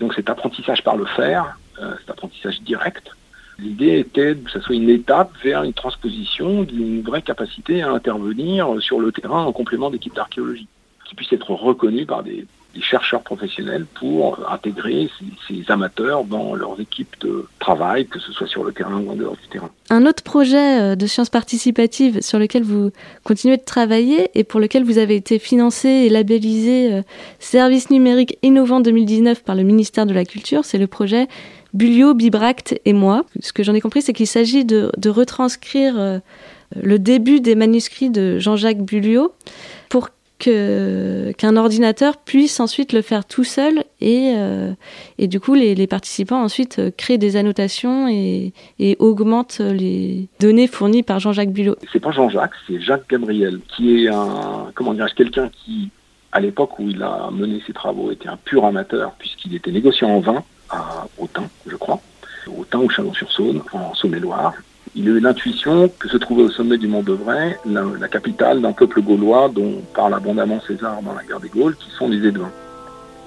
Donc 0.00 0.14
cet 0.14 0.30
apprentissage 0.30 0.82
par 0.82 0.96
le 0.96 1.04
faire, 1.04 1.58
euh, 1.80 1.94
cet 2.00 2.10
apprentissage 2.10 2.60
direct, 2.62 3.10
l'idée 3.60 3.98
était 3.98 4.34
que 4.34 4.50
ce 4.50 4.60
soit 4.60 4.74
une 4.74 4.90
étape 4.90 5.32
vers 5.42 5.62
une 5.62 5.72
transposition 5.72 6.62
d'une 6.62 7.02
vraie 7.02 7.22
capacité 7.22 7.82
à 7.82 7.90
intervenir 7.90 8.68
sur 8.80 9.00
le 9.00 9.12
terrain 9.12 9.44
en 9.44 9.52
complément 9.52 9.90
d'équipes 9.90 10.14
d'archéologie, 10.14 10.68
qui 11.06 11.14
puisse 11.14 11.32
être 11.32 11.50
reconnue 11.50 12.06
par 12.06 12.22
des, 12.22 12.46
chercheurs 12.80 13.22
professionnels 13.22 13.84
pour 13.94 14.48
intégrer 14.48 15.10
ces, 15.18 15.24
ces 15.48 15.72
amateurs 15.72 16.24
dans 16.24 16.54
leurs 16.54 16.80
équipes 16.80 17.16
de 17.20 17.46
travail, 17.58 18.06
que 18.06 18.20
ce 18.20 18.32
soit 18.32 18.46
sur 18.46 18.62
le 18.62 18.72
terrain 18.72 19.00
ou 19.00 19.10
en 19.10 19.16
dehors 19.16 19.36
du 19.36 19.48
terrain. 19.48 19.70
Un 19.90 20.06
autre 20.06 20.22
projet 20.22 20.80
euh, 20.80 20.94
de 20.94 21.06
sciences 21.08 21.30
participatives 21.30 22.20
sur 22.20 22.38
lequel 22.38 22.62
vous 22.62 22.92
continuez 23.24 23.56
de 23.56 23.64
travailler 23.64 24.30
et 24.38 24.44
pour 24.44 24.60
lequel 24.60 24.84
vous 24.84 24.98
avez 24.98 25.16
été 25.16 25.40
financé 25.40 25.88
et 25.88 26.08
labellisé 26.08 26.94
euh, 26.94 27.02
Service 27.40 27.90
numérique 27.90 28.38
innovant 28.42 28.78
2019 28.78 29.42
par 29.42 29.56
le 29.56 29.64
ministère 29.64 30.06
de 30.06 30.14
la 30.14 30.24
Culture, 30.24 30.64
c'est 30.64 30.78
le 30.78 30.86
projet 30.86 31.26
Bulio, 31.74 32.14
Bibract 32.14 32.80
et 32.84 32.92
moi. 32.92 33.24
Ce 33.40 33.52
que 33.52 33.62
j'en 33.62 33.74
ai 33.74 33.80
compris, 33.80 34.02
c'est 34.02 34.12
qu'il 34.12 34.26
s'agit 34.26 34.64
de, 34.64 34.90
retranscrire 35.08 35.94
euh, 35.98 36.18
le 36.80 36.98
début 36.98 37.40
des 37.40 37.54
manuscrits 37.54 38.10
de 38.10 38.38
Jean-Jacques 38.38 38.82
Bulliot 38.82 39.32
pour 39.88 40.10
qu'un 40.38 41.56
ordinateur 41.56 42.16
puisse 42.16 42.60
ensuite 42.60 42.94
le 42.94 43.02
faire 43.02 43.26
tout 43.26 43.44
seul 43.44 43.84
et, 44.00 44.32
euh, 44.36 44.72
et 45.18 45.26
du 45.28 45.38
coup 45.38 45.52
les, 45.52 45.74
les 45.74 45.86
participants 45.86 46.42
ensuite 46.42 46.78
euh, 46.78 46.90
créent 46.96 47.18
des 47.18 47.36
annotations 47.36 48.08
et, 48.08 48.54
et 48.78 48.96
augmentent 49.00 49.60
les 49.60 50.28
données 50.40 50.66
fournies 50.66 51.02
par 51.02 51.18
Jean-Jacques 51.18 51.52
Bulot. 51.52 51.76
C'est 51.92 52.00
pas 52.00 52.10
Jean-Jacques, 52.10 52.54
c'est 52.66 52.80
Jacques 52.80 53.10
Gabriel, 53.10 53.60
qui 53.76 54.04
est 54.04 54.08
un, 54.08 54.70
comment 54.74 54.94
dirais-je, 54.94 55.14
quelqu'un 55.14 55.50
qui, 55.50 55.90
à 56.32 56.40
l'époque 56.40 56.78
où 56.78 56.88
il 56.88 57.02
a 57.02 57.28
mené 57.30 57.62
ses 57.66 57.74
travaux, 57.74 58.10
était 58.10 58.28
un 58.28 58.38
pur 58.38 58.64
amateur, 58.64 59.12
puisqu'il 59.18 59.54
était 59.54 59.72
négociant 59.72 60.08
en 60.08 60.20
vin 60.20 60.42
à 60.70 61.06
Autun, 61.18 61.44
je 61.66 61.76
crois, 61.76 62.00
Autun 62.56 62.78
ou 62.78 62.90
Chalon-sur-Saône, 62.90 63.62
en 63.72 63.94
Saône-et-Loire. 63.94 64.54
Il 64.94 65.06
a 65.08 65.12
eu 65.12 65.20
l'intuition 65.20 65.88
que 65.88 66.08
se 66.08 66.16
trouvait 66.16 66.42
au 66.42 66.50
sommet 66.50 66.76
du 66.76 66.88
Mont 66.88 67.02
Beuvray, 67.02 67.56
la, 67.64 68.08
capitale 68.08 68.60
d'un 68.60 68.72
peuple 68.72 69.02
gaulois 69.02 69.48
dont 69.48 69.82
parle 69.94 70.14
abondamment 70.14 70.60
César 70.62 71.00
dans 71.02 71.14
la 71.14 71.22
guerre 71.22 71.38
des 71.38 71.48
Gaules, 71.48 71.76
qui 71.76 71.90
sont 71.90 72.08
les 72.08 72.26
Éduins. 72.26 72.50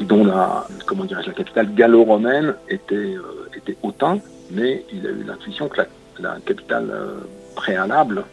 Et 0.01 0.03
dont 0.03 0.25
la, 0.25 0.67
comment 0.85 1.05
la 1.09 1.33
capitale 1.33 1.73
gallo-romaine 1.73 2.55
était, 2.67 2.95
euh, 2.95 3.49
était 3.55 3.77
Autun, 3.81 4.19
mais 4.51 4.83
il 4.91 5.07
a 5.07 5.11
eu 5.11 5.23
l'intuition 5.23 5.69
que 5.69 5.81
la, 6.19 6.37
capitale 6.45 6.89
euh, 6.91 7.19
préalable, 7.55 8.25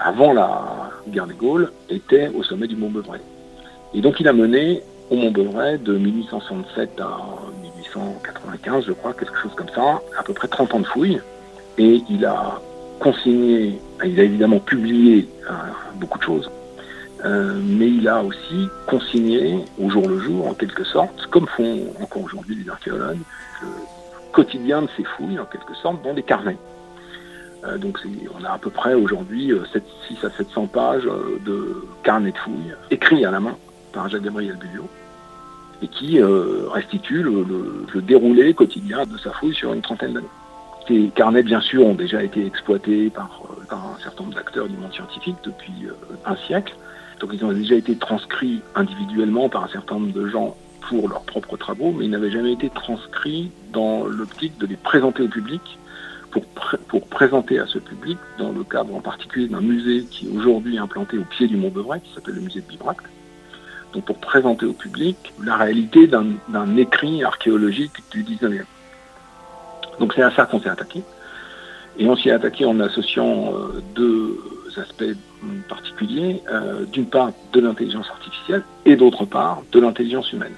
avant 0.00 0.32
la 0.32 0.90
guerre 1.08 1.26
des 1.26 1.34
Gaules, 1.34 1.70
était 1.90 2.28
au 2.28 2.42
sommet 2.42 2.66
du 2.66 2.76
Mont 2.76 2.90
Beuvray. 2.90 3.20
Et 3.92 4.00
donc 4.00 4.20
il 4.20 4.28
a 4.28 4.32
mené 4.32 4.82
au 5.10 5.16
Mont 5.16 5.30
Beuvray 5.30 5.78
de 5.78 5.98
1867 5.98 7.00
à 7.00 7.18
1895, 7.94 8.84
je 8.86 8.92
crois, 8.92 9.14
quelque 9.14 9.36
chose 9.38 9.52
comme 9.56 9.68
ça, 9.70 10.00
à 10.18 10.22
peu 10.22 10.32
près 10.32 10.48
30 10.48 10.74
ans 10.74 10.80
de 10.80 10.86
fouilles. 10.86 11.20
Et 11.78 12.02
il 12.10 12.24
a 12.24 12.60
consigné, 12.98 13.80
il 14.04 14.18
a 14.20 14.24
évidemment 14.24 14.58
publié 14.58 15.28
euh, 15.48 15.52
beaucoup 15.96 16.18
de 16.18 16.24
choses, 16.24 16.50
euh, 17.24 17.60
mais 17.62 17.88
il 17.88 18.08
a 18.08 18.22
aussi 18.22 18.68
consigné 18.86 19.64
au 19.80 19.90
jour 19.90 20.08
le 20.08 20.20
jour, 20.20 20.46
en 20.46 20.54
quelque 20.54 20.84
sorte, 20.84 21.26
comme 21.30 21.46
font 21.46 21.86
encore 22.00 22.22
aujourd'hui 22.22 22.56
les 22.62 22.70
archéologues, 22.70 23.18
le 23.62 23.68
quotidien 24.32 24.82
de 24.82 24.88
ces 24.96 25.04
fouilles, 25.04 25.38
en 25.38 25.44
quelque 25.44 25.74
sorte, 25.74 26.02
dans 26.02 26.14
des 26.14 26.22
carnets. 26.22 26.56
Euh, 27.64 27.76
donc 27.76 27.98
on 28.38 28.44
a 28.44 28.50
à 28.50 28.58
peu 28.58 28.70
près 28.70 28.94
aujourd'hui 28.94 29.52
euh, 29.52 29.64
7 29.72 29.82
6 30.08 30.24
à 30.24 30.30
700 30.30 30.66
pages 30.68 31.08
de 31.44 31.84
carnets 32.04 32.30
de 32.30 32.38
fouilles, 32.38 32.74
écrits 32.90 33.24
à 33.24 33.32
la 33.32 33.40
main 33.40 33.56
par 33.92 34.08
Jacques-Gabriel 34.08 34.56
Bulliot, 34.56 34.88
et 35.82 35.88
qui 35.88 36.20
euh, 36.20 36.68
restitue 36.70 37.22
le, 37.22 38.00
déroulé 38.00 38.54
quotidien 38.54 39.04
de 39.06 39.16
sa 39.18 39.32
fouille 39.32 39.54
sur 39.54 39.72
une 39.72 39.82
trentaine 39.82 40.14
d'années. 40.14 40.26
Ces 40.86 41.10
carnets, 41.14 41.42
bien 41.42 41.60
sûr, 41.60 41.86
ont 41.86 41.94
déjà 41.94 42.22
été 42.22 42.44
exploités 42.46 43.10
par, 43.10 43.42
euh, 43.50 43.74
un 43.74 44.02
certain 44.02 44.24
nombre 44.24 44.36
d'acteurs 44.36 44.68
du 44.68 44.76
monde 44.76 44.92
scientifique 44.92 45.36
depuis 45.44 45.86
euh, 45.86 45.92
un 46.24 46.36
siècle. 46.36 46.74
Donc 47.20 47.30
ils 47.32 47.44
ont 47.44 47.52
déjà 47.52 47.74
été 47.74 47.96
transcrits 47.96 48.60
individuellement 48.74 49.48
par 49.48 49.64
un 49.64 49.68
certain 49.68 49.96
nombre 49.96 50.12
de 50.12 50.28
gens 50.28 50.56
pour 50.88 51.08
leurs 51.08 51.22
propres 51.22 51.56
travaux, 51.56 51.92
mais 51.92 52.06
ils 52.06 52.10
n'avaient 52.10 52.30
jamais 52.30 52.52
été 52.52 52.70
transcrits 52.70 53.50
dans 53.72 54.04
l'optique 54.06 54.56
de 54.58 54.66
les 54.66 54.76
présenter 54.76 55.22
au 55.24 55.28
public, 55.28 55.60
pour, 56.30 56.44
pré- 56.46 56.78
pour 56.88 57.06
présenter 57.06 57.58
à 57.58 57.66
ce 57.66 57.78
public, 57.78 58.16
dans 58.38 58.52
le 58.52 58.62
cadre 58.64 58.94
en 58.94 59.00
particulier 59.00 59.48
d'un 59.48 59.60
musée 59.60 60.04
qui 60.10 60.26
est 60.26 60.30
aujourd'hui 60.30 60.78
implanté 60.78 61.18
au 61.18 61.24
pied 61.24 61.46
du 61.48 61.56
Mont 61.56 61.70
Beuvray, 61.70 62.00
qui 62.00 62.14
s'appelle 62.14 62.36
le 62.36 62.40
musée 62.40 62.60
de 62.60 62.66
Bibract, 62.66 63.04
donc 63.92 64.04
pour 64.04 64.18
présenter 64.18 64.66
au 64.66 64.72
public 64.72 65.16
la 65.42 65.56
réalité 65.56 66.06
d'un 66.06 66.76
écrit 66.76 67.24
archéologique 67.24 67.92
du 68.10 68.22
19e. 68.22 68.64
Donc 69.98 70.12
c'est 70.14 70.22
à 70.22 70.30
ça 70.30 70.46
qu'on 70.46 70.60
s'est 70.60 70.68
attaqué. 70.68 71.02
Et 71.98 72.08
on 72.08 72.16
s'y 72.16 72.28
est 72.28 72.32
attaqué 72.32 72.64
en 72.64 72.78
associant 72.78 73.52
euh, 73.54 73.82
deux 73.94 74.38
aspects 74.76 75.16
particuliers. 75.68 76.42
Euh, 76.52 76.84
D'une 76.84 77.06
part, 77.06 77.32
de 77.52 77.60
l'intelligence 77.60 78.08
artificielle 78.08 78.62
et 78.84 78.94
d'autre 78.94 79.24
part, 79.24 79.62
de 79.72 79.80
l'intelligence 79.80 80.32
humaine. 80.32 80.54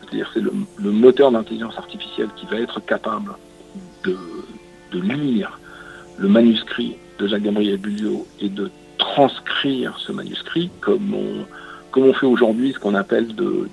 C'est-à-dire 0.00 0.30
c'est 0.34 0.40
le, 0.40 0.52
le 0.78 0.90
moteur 0.90 1.30
d'intelligence 1.30 1.78
artificielle 1.78 2.28
qui 2.34 2.46
va 2.46 2.56
être 2.56 2.80
capable 2.80 3.32
de, 4.02 4.16
de 4.90 5.00
lire 5.00 5.60
le 6.18 6.28
manuscrit 6.28 6.96
de 7.18 7.28
Jacques-Gabriel 7.28 7.76
Bulliot 7.76 8.26
et 8.40 8.48
de 8.48 8.70
transcrire 8.98 9.98
ce 9.98 10.10
manuscrit 10.10 10.70
comme 10.80 11.14
on, 11.14 11.46
comme 11.92 12.04
on 12.04 12.14
fait 12.14 12.26
aujourd'hui 12.26 12.72
ce 12.72 12.78
qu'on 12.78 12.94
appelle 12.94 13.34
de, 13.36 13.68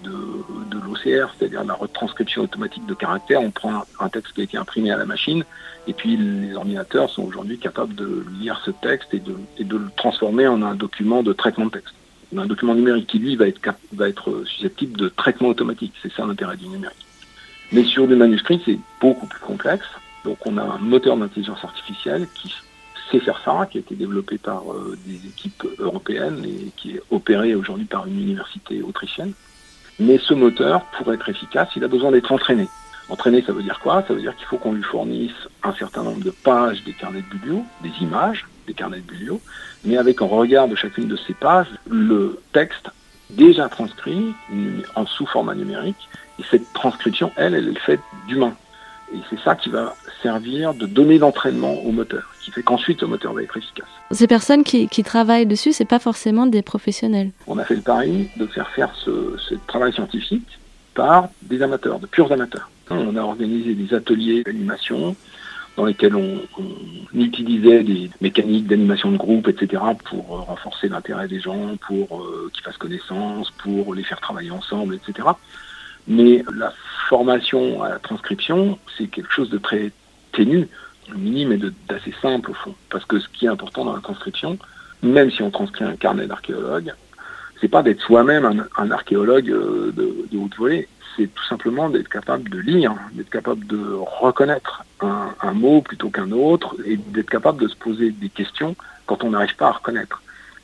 l'OCR, 0.85 1.33
c'est-à-dire 1.37 1.63
la 1.63 1.73
retranscription 1.73 2.43
automatique 2.43 2.85
de 2.85 2.93
caractères. 2.93 3.41
On 3.41 3.51
prend 3.51 3.85
un, 3.99 4.09
texte 4.09 4.33
qui 4.33 4.41
a 4.41 4.43
été 4.43 4.57
imprimé 4.57 4.91
à 4.91 4.97
la 4.97 5.05
machine 5.05 5.43
et 5.87 5.93
puis 5.93 6.17
les 6.17 6.53
ordinateurs 6.53 7.09
sont 7.09 7.23
aujourd'hui 7.23 7.57
capables 7.57 7.95
de 7.95 8.25
lire 8.39 8.61
ce 8.65 8.71
texte 8.71 9.13
et 9.13 9.19
de, 9.19 9.77
le 9.77 9.89
transformer 9.95 10.47
en 10.47 10.61
un 10.61 10.75
document 10.75 11.23
de 11.23 11.33
traitement 11.33 11.65
de 11.65 11.71
texte. 11.71 11.95
Un 12.35 12.45
document 12.45 12.75
numérique 12.75 13.07
qui, 13.07 13.17
lui, 13.17 13.35
va 13.35 13.47
être, 13.47 14.43
susceptible 14.45 14.97
de 14.97 15.09
traitement 15.09 15.47
automatique. 15.47 15.93
C'est 16.03 16.11
ça 16.11 16.25
l'intérêt 16.25 16.57
du 16.57 16.67
numérique. 16.67 17.05
Mais 17.71 17.83
sur 17.83 18.05
le 18.05 18.15
manuscrit, 18.15 18.61
c'est 18.65 18.77
beaucoup 19.01 19.25
plus 19.25 19.39
complexe. 19.39 19.87
Donc 20.25 20.37
on 20.45 20.57
a 20.57 20.63
un 20.63 20.77
moteur 20.77 21.15
d'intelligence 21.17 21.63
artificielle 21.63 22.27
qui 22.35 22.53
sait 23.11 23.19
faire 23.19 23.67
qui 23.69 23.77
a 23.77 23.81
été 23.81 23.95
développé 23.95 24.37
par 24.37 24.71
euh, 24.71 24.97
des 25.05 25.27
équipes 25.27 25.65
européennes 25.79 26.43
et 26.45 26.71
qui 26.75 26.91
est 26.95 27.01
opéré 27.11 27.55
aujourd'hui 27.55 27.85
par 27.85 28.07
une 28.07 28.19
université 28.19 28.81
autrichienne. 28.81 29.33
Mais 29.99 30.17
ce 30.17 30.33
moteur, 30.33 30.85
pour 30.97 31.13
être 31.13 31.27
efficace, 31.29 31.69
il 31.75 31.83
a 31.83 31.87
besoin 31.87 32.11
d'être 32.11 32.31
entraîné. 32.31 32.67
Entraîné, 33.09 33.43
ça 33.45 33.53
veut 33.53 33.63
dire 33.63 33.79
quoi? 33.79 34.03
Ça 34.07 34.13
veut 34.13 34.21
dire 34.21 34.35
qu'il 34.35 34.45
faut 34.45 34.57
qu'on 34.57 34.73
lui 34.73 34.83
fournisse 34.83 35.33
un 35.63 35.73
certain 35.73 36.03
nombre 36.03 36.23
de 36.23 36.29
pages 36.31 36.83
des 36.83 36.93
carnets 36.93 37.23
de 37.23 37.37
Bulliot, 37.37 37.63
des 37.81 37.91
images 38.01 38.47
des 38.67 38.73
carnets 38.73 38.99
de 38.99 39.03
Bulliot, 39.03 39.41
mais 39.83 39.97
avec 39.97 40.21
en 40.21 40.27
regard 40.27 40.67
de 40.67 40.75
chacune 40.75 41.07
de 41.07 41.15
ces 41.15 41.33
pages, 41.33 41.67
le 41.89 42.39
texte 42.53 42.89
déjà 43.31 43.67
transcrit 43.67 44.33
en 44.95 45.05
sous 45.05 45.25
format 45.25 45.55
numérique. 45.55 46.09
Et 46.39 46.43
cette 46.49 46.71
transcription, 46.73 47.31
elle, 47.35 47.55
elle 47.55 47.69
est 47.69 47.79
faite 47.79 47.99
d'humain. 48.27 48.55
Et 49.13 49.17
c'est 49.29 49.39
ça 49.39 49.55
qui 49.55 49.69
va 49.69 49.95
servir 50.21 50.73
de 50.73 50.85
données 50.85 51.19
d'entraînement 51.19 51.73
au 51.73 51.91
moteur, 51.91 52.31
qui 52.49 52.55
fait 52.55 52.63
qu'ensuite 52.63 53.01
le 53.01 53.07
moteur 53.07 53.33
va 53.33 53.43
être 53.43 53.55
efficace. 53.57 53.87
Ces 54.11 54.27
personnes 54.27 54.63
qui, 54.63 54.87
qui 54.87 55.03
travaillent 55.03 55.45
dessus, 55.45 55.71
c'est 55.71 55.85
pas 55.85 55.99
forcément 55.99 56.47
des 56.47 56.61
professionnels. 56.61 57.31
On 57.47 57.57
a 57.57 57.63
fait 57.63 57.75
le 57.75 57.81
pari 57.81 58.29
de 58.37 58.47
faire 58.47 58.69
faire 58.71 58.93
ce, 58.95 59.35
ce 59.37 59.55
travail 59.67 59.93
scientifique 59.93 60.59
par 60.95 61.29
des 61.43 61.61
amateurs, 61.61 61.99
de 61.99 62.07
purs 62.07 62.31
amateurs. 62.31 62.69
On 62.89 63.15
a 63.15 63.21
organisé 63.21 63.75
des 63.75 63.93
ateliers 63.93 64.43
d'animation, 64.43 65.15
dans 65.77 65.85
lesquels 65.85 66.15
on, 66.15 66.39
on 66.57 67.19
utilisait 67.19 67.83
des 67.83 68.09
mécaniques 68.19 68.67
d'animation 68.67 69.11
de 69.11 69.17
groupe, 69.17 69.47
etc., 69.47 69.81
pour 70.05 70.35
euh, 70.35 70.41
renforcer 70.41 70.89
l'intérêt 70.89 71.27
des 71.27 71.39
gens, 71.39 71.77
pour 71.87 72.21
euh, 72.21 72.49
qu'ils 72.51 72.63
fassent 72.63 72.77
connaissance, 72.77 73.51
pour 73.51 73.93
les 73.93 74.03
faire 74.03 74.19
travailler 74.19 74.51
ensemble, 74.51 74.95
etc. 74.95 75.27
Mais 76.07 76.43
la 76.53 76.73
formation 77.07 77.83
à 77.83 77.89
la 77.89 77.99
transcription, 77.99 78.79
c'est 78.97 79.07
quelque 79.07 79.31
chose 79.31 79.51
de 79.51 79.59
très 79.59 79.91
ténu, 80.31 80.67
minime 81.17 81.51
et 81.53 81.57
d'assez 81.87 82.13
simple 82.21 82.51
au 82.51 82.53
fond. 82.53 82.75
Parce 82.89 83.05
que 83.05 83.19
ce 83.19 83.27
qui 83.29 83.45
est 83.45 83.49
important 83.49 83.85
dans 83.85 83.95
la 83.95 84.01
transcription, 84.01 84.57
même 85.01 85.31
si 85.31 85.41
on 85.41 85.51
transcrit 85.51 85.85
un 85.85 85.95
carnet 85.95 86.27
d'archéologue, 86.27 86.93
c'est 87.61 87.67
pas 87.67 87.83
d'être 87.83 88.01
soi-même 88.01 88.65
un, 88.77 88.91
archéologue 88.91 89.49
euh, 89.49 89.91
de, 89.95 90.37
haute 90.37 90.55
volée, 90.55 90.87
c'est 91.15 91.27
tout 91.33 91.43
simplement 91.45 91.89
d'être 91.89 92.07
capable 92.07 92.49
de 92.49 92.59
lire, 92.59 92.95
d'être 93.13 93.29
capable 93.29 93.65
de 93.67 93.79
reconnaître 94.21 94.85
un, 95.01 95.53
mot 95.53 95.81
plutôt 95.81 96.09
qu'un 96.09 96.31
autre 96.31 96.75
et 96.85 96.95
d'être 96.95 97.29
capable 97.29 97.61
de 97.61 97.67
se 97.67 97.75
poser 97.75 98.11
des 98.11 98.29
questions 98.29 98.75
quand 99.05 99.23
on 99.23 99.31
n'arrive 99.31 99.55
pas 99.55 99.67
à 99.67 99.71
reconnaître 99.71 100.21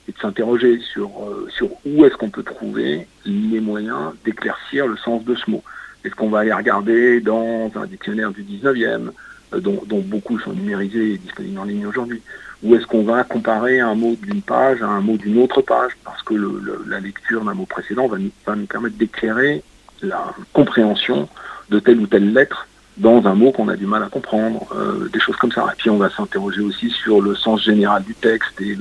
et 0.08 0.12
de 0.12 0.18
s'interroger 0.20 0.80
sur, 0.80 1.10
euh, 1.24 1.48
sur 1.50 1.70
où 1.86 2.06
est-ce 2.06 2.16
qu'on 2.16 2.30
peut 2.30 2.44
trouver 2.44 3.08
les 3.26 3.60
moyens 3.60 4.14
d'éclaircir 4.24 4.88
le 4.88 4.98
sens 4.98 5.26
de 5.26 5.36
ce 5.36 5.50
mot. 5.50 5.64
Est-ce 6.04 6.14
qu'on 6.16 6.30
va 6.30 6.40
aller 6.40 6.54
regarder 6.54 7.20
dans 7.20 7.72
un 7.76 7.86
dictionnaire 7.88 8.32
du 8.32 8.44
19e, 8.44 8.86
euh, 8.86 9.12
dont, 9.60 9.82
dont 9.88 10.00
beaucoup 10.00 10.40
sont 10.40 10.54
numérisés 10.54 11.14
et 11.14 11.18
disponibles 11.18 11.60
en 11.60 11.64
ligne 11.66 11.86
aujourd'hui 11.86 12.22
Ou 12.64 12.76
est-ce 12.76 12.86
qu'on 12.86 13.04
va 13.04 13.24
comparer 13.24 13.80
un 13.80 13.96
mot 13.96 14.16
d'une 14.22 14.42
page 14.42 14.82
à 14.82 14.88
un 14.88 15.02
mot 15.02 15.18
d'une 15.18 15.38
autre 15.40 15.62
page? 15.62 15.92
Parce 16.04 16.22
que 16.24 16.34
le- 16.34 16.84
la 16.88 17.00
lecture 17.00 17.44
d'un 17.44 17.54
mot 17.54 17.66
précédent 17.66 18.08
va 18.08 18.18
nous, 18.18 18.32
permettre 18.68 18.98
d'éclairer 18.98 19.64
la 20.02 20.34
compréhension 20.54 21.28
de 21.70 21.80
telle 21.80 22.00
ou 22.00 22.08
telle 22.08 22.34
lettre 22.34 22.68
dans 22.98 23.26
un 23.28 23.36
mot 23.36 23.52
qu'on 23.52 23.68
a 23.68 23.76
du 23.76 23.86
mal 23.86 24.04
à 24.04 24.08
comprendre, 24.10 24.66
euh, 24.74 25.10
des 25.12 25.20
choses 25.20 25.36
comme 25.36 25.52
ça. 25.52 25.68
Et 25.74 25.76
puis 25.78 25.90
on 25.90 25.98
va 25.98 26.10
s'interroger 26.10 26.62
aussi 26.62 26.90
sur 26.90 27.22
le 27.22 27.36
sens 27.36 27.62
général 27.64 28.04
du 28.04 28.16
texte 28.16 28.60
et 28.62 28.78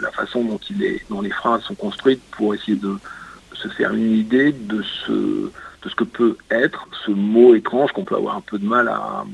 la 0.00 0.10
façon 0.12 0.44
dont 0.44 1.20
les 1.20 1.30
phrases 1.30 1.62
sont 1.62 1.74
construites 1.74 2.22
pour 2.32 2.54
essayer 2.54 2.76
de 2.76 2.94
se 3.54 3.68
faire 3.68 3.92
une 3.92 4.12
idée 4.16 4.52
de 4.52 4.82
ce, 4.82 5.50
de 5.86 5.90
ce 5.90 5.94
que 5.94 6.02
peut 6.02 6.36
être 6.50 6.88
ce 7.04 7.12
mot 7.12 7.54
étrange 7.54 7.92
qu'on 7.92 8.04
peut 8.04 8.16
avoir 8.16 8.36
un 8.36 8.40
peu 8.40 8.58
de 8.58 8.66
mal 8.66 8.88
à, 8.88 9.24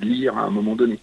lire 0.00 0.38
à 0.38 0.44
un 0.44 0.50
moment 0.50 0.74
donné. 0.74 0.98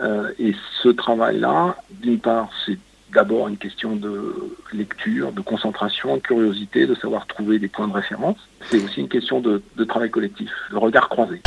Euh, 0.00 0.30
et 0.38 0.54
ce 0.80 0.88
travail-là, 0.88 1.76
d'une 1.90 2.20
part, 2.20 2.48
c'est 2.64 2.78
d'abord 3.12 3.48
une 3.48 3.56
question 3.56 3.96
de 3.96 4.54
lecture, 4.72 5.32
de 5.32 5.40
concentration, 5.40 6.14
de 6.14 6.20
curiosité, 6.20 6.86
de 6.86 6.94
savoir 6.94 7.26
trouver 7.26 7.58
des 7.58 7.66
points 7.66 7.88
de 7.88 7.92
référence. 7.92 8.36
C'est 8.70 8.80
aussi 8.84 9.00
une 9.00 9.08
question 9.08 9.40
de, 9.40 9.60
travail 9.88 10.10
collectif, 10.10 10.52
de 10.70 10.76
regard 10.76 11.08
croisé. 11.08 11.42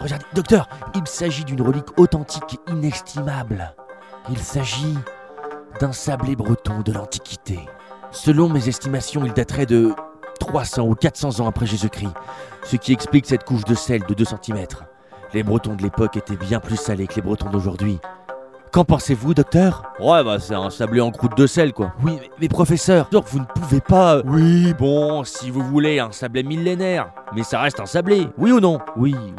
Regardez, 0.00 0.26
docteur, 0.34 0.68
il 0.94 1.06
s'agit 1.06 1.44
d'une 1.44 1.62
relique 1.62 1.98
authentique 1.98 2.58
inestimable. 2.68 3.72
Il 4.28 4.38
s'agit 4.38 4.98
d'un 5.80 5.92
sablé 5.92 6.36
breton 6.36 6.80
de 6.84 6.92
l'Antiquité. 6.92 7.58
Selon 8.10 8.48
mes 8.48 8.68
estimations, 8.68 9.24
il 9.24 9.32
daterait 9.32 9.66
de 9.66 9.92
300 10.40 10.82
ou 10.82 10.94
400 10.94 11.40
ans 11.40 11.46
après 11.48 11.66
Jésus-Christ, 11.66 12.12
ce 12.64 12.76
qui 12.76 12.92
explique 12.92 13.26
cette 13.26 13.44
couche 13.44 13.64
de 13.64 13.74
sel 13.74 14.02
de 14.08 14.14
2 14.14 14.24
cm. 14.24 14.66
Les 15.34 15.42
Bretons 15.42 15.74
de 15.74 15.82
l'époque 15.82 16.16
étaient 16.16 16.36
bien 16.36 16.60
plus 16.60 16.76
salés 16.76 17.06
que 17.06 17.14
les 17.16 17.22
Bretons 17.22 17.48
d'aujourd'hui. 17.50 17.98
Qu'en 18.70 18.84
pensez-vous, 18.84 19.34
docteur? 19.34 19.82
Ouais, 20.00 20.24
bah 20.24 20.38
c'est 20.40 20.54
un 20.54 20.70
sablé 20.70 21.00
en 21.02 21.10
croûte 21.10 21.36
de 21.36 21.46
sel, 21.46 21.72
quoi. 21.74 21.92
Oui, 22.02 22.16
mais, 22.20 22.30
mais 22.40 22.48
professeur, 22.48 23.06
donc 23.10 23.26
vous 23.28 23.38
ne 23.40 23.44
pouvez 23.44 23.80
pas... 23.80 24.16
euh, 24.16 24.22
Oui, 24.24 24.72
bon, 24.78 25.24
si 25.24 25.50
vous 25.50 25.62
voulez, 25.62 25.98
un 26.00 26.10
sablé 26.12 26.42
millénaire. 26.42 27.10
Mais 27.34 27.42
ça 27.42 27.60
reste 27.60 27.80
un 27.80 27.86
sablé, 27.86 28.28
oui 28.38 28.50
ou 28.52 28.60
non? 28.60 28.78
Oui, 28.96 29.14
oui, 29.14 29.34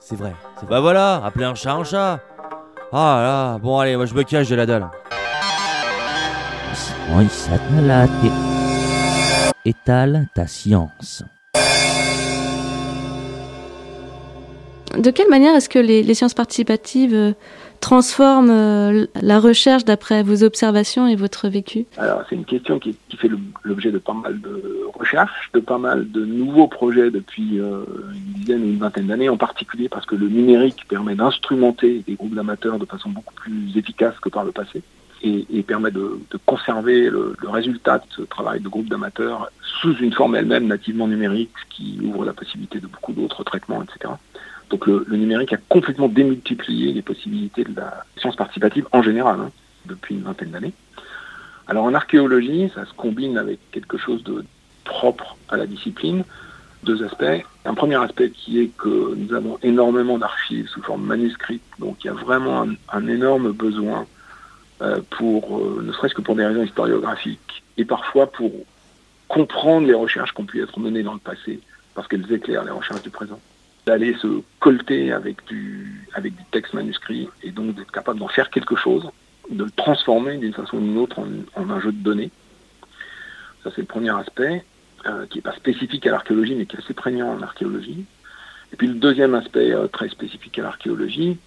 c'est... 0.00 0.16
Vrai. 0.16 0.34
c'est- 0.58 0.66
Bah 0.66 0.80
voilà, 0.80 1.22
appelez 1.24 1.44
un 1.44 1.54
chat 1.54 1.72
un 1.72 1.84
chat. 1.84 2.18
Ah 2.92 3.20
là, 3.22 3.58
bon 3.58 3.78
allez, 3.78 3.96
moi 3.96 4.06
je 4.06 4.14
me 4.14 4.22
cache, 4.24 4.46
j'ai 4.46 4.56
la 4.56 4.66
dalle. 4.66 4.88
Étale 9.64 10.26
ta 10.34 10.46
science. 10.46 11.24
De 14.98 15.10
quelle 15.10 15.28
manière 15.30 15.54
est-ce 15.54 15.70
que 15.70 15.78
les, 15.78 16.02
les 16.02 16.14
sciences 16.14 16.34
participatives 16.34 17.14
euh, 17.14 17.32
transforment 17.80 18.50
euh, 18.50 19.06
la 19.22 19.40
recherche 19.40 19.86
d'après 19.86 20.22
vos 20.22 20.44
observations 20.44 21.06
et 21.06 21.16
votre 21.16 21.48
vécu? 21.48 21.86
Alors, 21.96 22.24
c'est 22.28 22.34
une 22.34 22.44
question 22.44 22.78
qui, 22.78 22.94
qui 23.08 23.16
fait 23.16 23.30
l'objet 23.64 23.90
de 23.90 23.98
pas 23.98 24.12
mal 24.12 24.38
de 24.40 24.86
recherches, 24.92 25.50
de 25.54 25.60
pas 25.60 25.78
mal 25.78 26.10
de 26.10 26.26
nouveaux 26.26 26.68
projets 26.68 27.10
depuis 27.10 27.58
euh, 27.58 27.84
une 28.12 28.40
dizaine 28.40 28.62
ou 28.62 28.66
une 28.66 28.78
vingtaine 28.78 29.06
d'années, 29.06 29.30
en 29.30 29.38
particulier 29.38 29.88
parce 29.88 30.04
que 30.04 30.14
le 30.14 30.28
numérique 30.28 30.84
permet 30.88 31.14
d'instrumenter 31.14 32.02
des 32.06 32.14
groupes 32.14 32.34
d'amateurs 32.34 32.78
de 32.78 32.84
façon 32.84 33.08
beaucoup 33.08 33.34
plus 33.34 33.76
efficace 33.76 34.14
que 34.20 34.28
par 34.28 34.44
le 34.44 34.52
passé 34.52 34.82
et, 35.22 35.46
et 35.50 35.62
permet 35.62 35.90
de, 35.90 36.18
conserver 36.46 37.10
le, 37.10 37.34
résultat 37.44 37.98
de 37.98 38.04
ce 38.10 38.22
travail 38.22 38.60
de 38.60 38.68
groupe 38.68 38.88
d'amateurs 38.88 39.50
sous 39.80 39.94
une 39.96 40.12
forme 40.12 40.36
elle-même 40.36 40.66
nativement 40.66 41.08
numérique, 41.08 41.50
ce 41.62 41.76
qui 41.76 41.98
ouvre 42.02 42.24
la 42.24 42.32
possibilité 42.32 42.80
de 42.80 42.86
beaucoup 42.86 43.12
d'autres 43.12 43.44
traitements, 43.44 43.82
etc. 43.82 44.14
Donc 44.70 44.86
le, 44.86 45.04
numérique 45.10 45.52
a 45.52 45.58
complètement 45.68 46.08
démultiplié 46.08 46.92
les 46.92 47.02
possibilités 47.02 47.64
de 47.64 47.74
la 47.74 48.04
science 48.16 48.36
participative 48.36 48.86
en 48.92 49.02
général 49.02 49.40
hein, 49.40 49.50
depuis 49.86 50.14
une 50.14 50.22
vingtaine 50.22 50.50
d'années. 50.50 50.74
Alors 51.66 51.84
en 51.84 51.94
archéologie, 51.94 52.70
ça 52.74 52.86
se 52.86 52.94
combine 52.94 53.36
avec 53.38 53.58
quelque 53.70 53.98
chose 53.98 54.22
de 54.24 54.44
propre 54.84 55.36
à 55.48 55.56
la 55.56 55.66
discipline, 55.66 56.24
deux 56.82 57.04
aspects. 57.04 57.44
Un 57.64 57.74
premier 57.74 57.96
aspect 57.96 58.30
qui 58.30 58.60
est 58.60 58.70
que 58.76 59.14
nous 59.14 59.34
avons 59.34 59.58
énormément 59.62 60.18
d'archives 60.18 60.68
sous 60.68 60.82
forme 60.82 61.04
manuscrite, 61.04 61.62
donc 61.78 61.96
il 62.02 62.06
y 62.06 62.10
a 62.10 62.14
vraiment 62.14 62.66
un, 62.92 63.08
énorme 63.08 63.52
besoin 63.52 64.06
pour, 65.10 65.58
euh, 65.58 65.82
ne 65.82 65.92
serait-ce 65.92 66.14
que 66.14 66.22
pour 66.22 66.36
des 66.36 66.46
raisons 66.46 66.62
historiographiques, 66.62 67.62
et 67.76 67.84
parfois 67.84 68.30
pour 68.30 68.52
comprendre 69.28 69.86
les 69.86 69.94
recherches 69.94 70.32
qui 70.34 70.40
ont 70.40 70.46
pu 70.46 70.62
être 70.62 70.78
menées 70.80 71.02
dans 71.02 71.14
le 71.14 71.18
passé, 71.18 71.60
parce 71.94 72.06
qu'elles 72.08 72.30
éclairent 72.32 72.64
les 72.64 72.70
recherches 72.70 73.02
du 73.02 73.10
présent 73.10 73.40
d'aller 73.86 74.14
se 74.20 74.42
colter 74.60 75.12
avec 75.12 75.46
du, 75.46 76.06
avec 76.12 76.36
du 76.36 76.44
texte 76.52 76.74
manuscrit 76.74 77.26
et 77.42 77.50
donc 77.50 77.74
d'être 77.74 77.90
capable 77.90 78.18
d'en 78.18 78.28
faire 78.28 78.50
quelque 78.50 78.76
chose, 78.76 79.08
de 79.50 79.64
le 79.64 79.70
transformer 79.70 80.36
d'une 80.36 80.52
façon 80.52 80.76
ou 80.76 80.80
d'une 80.80 80.98
autre 80.98 81.18
en, 81.18 81.28
en 81.56 81.70
un 81.70 81.80
jeu 81.80 81.92
de 81.92 82.02
données. 82.02 82.30
Ça, 83.64 83.70
c'est 83.74 83.80
le 83.80 83.86
premier 83.86 84.14
aspect, 84.14 84.62
euh, 85.06 85.24
qui 85.26 85.38
n'est 85.38 85.42
pas 85.42 85.54
spécifique 85.54 86.06
à 86.06 86.10
l'archéologie, 86.10 86.54
mais 86.54 86.66
qui 86.66 86.76
est 86.76 86.80
assez 86.80 86.92
prégnant 86.92 87.30
en 87.32 87.40
archéologie. 87.40 88.04
Et 88.74 88.76
puis 88.76 88.88
le 88.88 88.94
deuxième 88.94 89.34
aspect 89.34 89.72
euh, 89.72 89.86
très 89.86 90.10
spécifique 90.10 90.58
à 90.58 90.64
l'archéologie, 90.64 91.38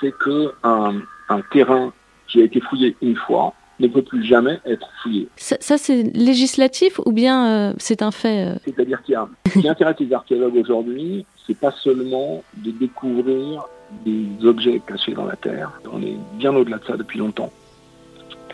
c'est 0.00 0.12
que 0.12 0.52
un, 0.62 1.00
un 1.30 1.40
terrain 1.50 1.94
qui 2.30 2.40
a 2.40 2.44
été 2.44 2.60
fouillé 2.60 2.96
une 3.02 3.16
fois 3.16 3.54
ne 3.80 3.88
peut 3.88 4.02
plus 4.02 4.22
jamais 4.22 4.60
être 4.66 4.88
fouillé. 5.02 5.28
Ça, 5.36 5.56
ça, 5.60 5.78
c'est 5.78 6.02
législatif 6.14 7.00
ou 7.04 7.12
bien 7.12 7.46
euh, 7.46 7.74
c'est 7.78 8.02
un 8.02 8.10
fait 8.10 8.48
euh, 8.48 8.54
C'est-à-dire 8.64 9.02
qu'il 9.02 9.14
y 9.14 9.16
a, 9.16 9.26
ce 9.46 9.58
qui 9.58 9.68
intéresse 9.68 9.96
les 9.98 10.12
archéologues 10.12 10.56
aujourd'hui, 10.56 11.24
c'est 11.46 11.58
pas 11.58 11.72
seulement 11.72 12.42
de 12.58 12.70
découvrir 12.70 13.64
des 14.04 14.26
objets 14.44 14.80
cachés 14.86 15.12
dans 15.12 15.24
la 15.24 15.36
terre. 15.36 15.72
On 15.90 16.02
est 16.02 16.16
bien 16.34 16.54
au-delà 16.54 16.78
de 16.78 16.84
ça 16.84 16.96
depuis 16.96 17.18
longtemps. 17.18 17.50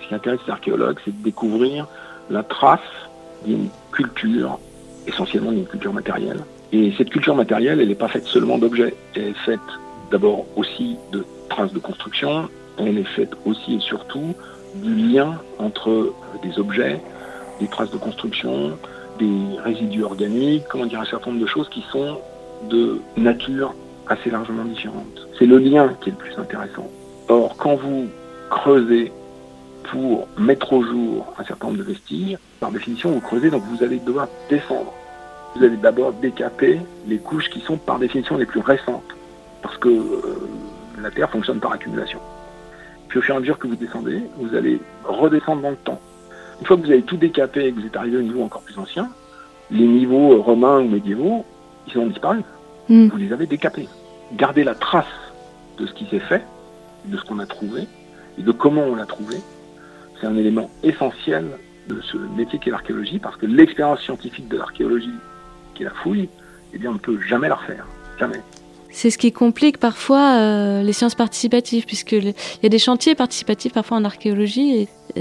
Ce 0.01 0.09
qui 0.09 0.15
intéresse 0.15 0.41
les 0.47 0.53
archéologues, 0.53 0.99
c'est 1.05 1.17
de 1.17 1.23
découvrir 1.23 1.87
la 2.31 2.43
trace 2.43 2.81
d'une 3.45 3.69
culture, 3.93 4.59
essentiellement 5.07 5.53
d'une 5.53 5.67
culture 5.67 5.93
matérielle. 5.93 6.41
Et 6.73 6.93
cette 6.97 7.11
culture 7.11 7.35
matérielle, 7.35 7.81
elle 7.81 7.89
n'est 7.89 7.95
pas 7.95 8.09
faite 8.09 8.27
seulement 8.27 8.59
d'objets. 8.59 8.95
Elle 9.15 9.29
est 9.29 9.45
faite 9.45 9.61
d'abord 10.11 10.47
aussi 10.57 10.97
de 11.13 11.25
traces 11.49 11.73
de 11.73 11.79
construction. 11.79 12.49
Elle 12.79 12.99
est 12.99 13.05
faite 13.05 13.33
aussi 13.45 13.77
et 13.77 13.81
surtout 13.81 14.35
du 14.75 14.95
lien 14.95 15.39
entre 15.59 16.13
des 16.43 16.59
objets, 16.59 17.01
des 17.61 17.69
traces 17.69 17.91
de 17.91 17.97
construction, 17.97 18.77
des 19.19 19.59
résidus 19.65 20.05
organiques, 20.05 20.65
comment 20.69 20.87
dire, 20.87 21.01
un 21.01 21.07
certain 21.07 21.31
nombre 21.31 21.43
de 21.43 21.47
choses 21.47 21.69
qui 21.69 21.83
sont 21.91 22.19
de 22.71 23.01
nature 23.17 23.75
assez 24.09 24.31
largement 24.31 24.65
différente. 24.65 25.27
C'est 25.39 25.47
le 25.47 25.59
lien 25.59 25.95
qui 26.01 26.11
est 26.11 26.13
le 26.13 26.19
plus 26.19 26.39
intéressant. 26.39 26.89
Or, 27.29 27.57
quand 27.57 27.77
vous 27.77 28.07
creusez 28.51 29.13
pour 29.85 30.29
mettre 30.39 30.73
au 30.73 30.83
jour 30.83 31.33
un 31.39 31.45
certain 31.45 31.69
nombre 31.69 31.79
de 31.79 31.85
vestiges, 31.85 32.39
par 32.61 32.71
définition, 32.71 33.11
vous 33.11 33.21
creusez, 33.21 33.51
donc 33.51 33.63
vous 33.65 33.83
allez 33.83 33.99
devoir 33.99 34.29
descendre. 34.49 34.93
Vous 35.55 35.65
allez 35.65 35.77
d'abord 35.77 36.13
décaper 36.13 36.81
les 37.07 37.19
couches 37.19 37.49
qui 37.51 37.61
sont 37.61 37.77
par 37.77 37.99
définition 37.99 38.37
les 38.37 38.47
plus 38.47 38.61
récentes, 38.61 39.15
parce 39.63 39.77
que 39.79 39.89
euh, 39.89 40.49
la 41.01 41.11
Terre 41.11 41.31
fonctionne 41.31 41.61
par 41.61 41.73
accumulation. 41.73 42.21
Puis 43.09 43.19
au 43.19 43.23
fur 43.23 43.35
et 43.35 43.37
à 43.37 43.41
mesure 43.41 43.59
que 43.59 43.67
vous 43.67 43.77
descendez, 43.77 44.23
vous 44.39 44.55
allez 44.55 44.81
redescendre 45.05 45.63
dans 45.63 45.71
le 45.71 45.77
temps. 45.77 46.01
Une 46.61 46.67
fois 46.67 46.77
que 46.77 46.83
vous 46.83 46.91
avez 46.91 47.03
tout 47.03 47.17
décapé 47.17 47.67
et 47.67 47.73
que 47.73 47.81
vous 47.81 47.87
êtes 47.87 47.97
arrivé 47.97 48.17
au 48.17 48.23
niveau 48.23 48.43
encore 48.43 48.63
plus 48.63 48.79
ancien, 48.79 49.11
les 49.71 49.87
niveaux 49.87 50.43
romains 50.43 50.81
ou 50.81 50.89
médiévaux, 50.89 51.45
ils 51.89 51.99
ont 51.99 52.07
disparu. 52.07 52.41
Hmm. 52.89 53.09
Vous 53.09 53.17
les 53.17 53.33
avez 53.33 53.47
décapés. 53.47 53.89
Gardez 54.35 54.65
la 54.65 54.75
trace 54.75 55.07
de 55.79 55.87
ce 55.87 55.93
qui 55.93 56.07
s'est 56.07 56.21
fait, 56.21 56.43
de 57.05 57.17
ce 57.17 57.25
qu'on 57.25 57.39
a 57.39 57.47
trouvé, 57.47 57.87
et 58.39 58.43
de 58.43 58.53
comment 58.53 58.83
on 58.83 58.95
l'a 58.95 59.07
trouvé. 59.07 59.37
C'est 60.21 60.27
un 60.27 60.37
élément 60.37 60.71
essentiel 60.83 61.47
de 61.89 62.01
ce 62.01 62.17
métier 62.17 62.59
qu'est 62.59 62.71
l'archéologie, 62.71 63.19
parce 63.19 63.37
que 63.37 63.47
l'expérience 63.47 64.01
scientifique 64.01 64.49
de 64.49 64.57
l'archéologie, 64.57 65.15
qui 65.75 65.83
est 65.83 65.87
la 65.87 65.93
fouille, 65.93 66.29
eh 66.73 66.79
bien 66.79 66.91
on 66.91 66.95
ne 66.95 66.99
peut 66.99 67.21
jamais 67.21 67.49
la 67.49 67.57
refaire. 67.57 67.87
Jamais. 68.19 68.41
C'est 68.99 69.11
ce 69.11 69.19
qui 69.19 69.31
complique 69.31 69.77
parfois 69.77 70.39
euh, 70.41 70.83
les 70.83 70.95
sciences 70.95 71.15
participatives, 71.15 71.85
puisque 71.85 72.13
il 72.13 72.33
y 72.63 72.67
a 72.67 72.71
des 72.71 72.79
chantiers 72.79 73.15
participatifs 73.15 73.75
parfois 73.75 73.99
en 73.99 74.05
archéologie, 74.07 74.75
et 74.75 74.89
euh, 75.19 75.21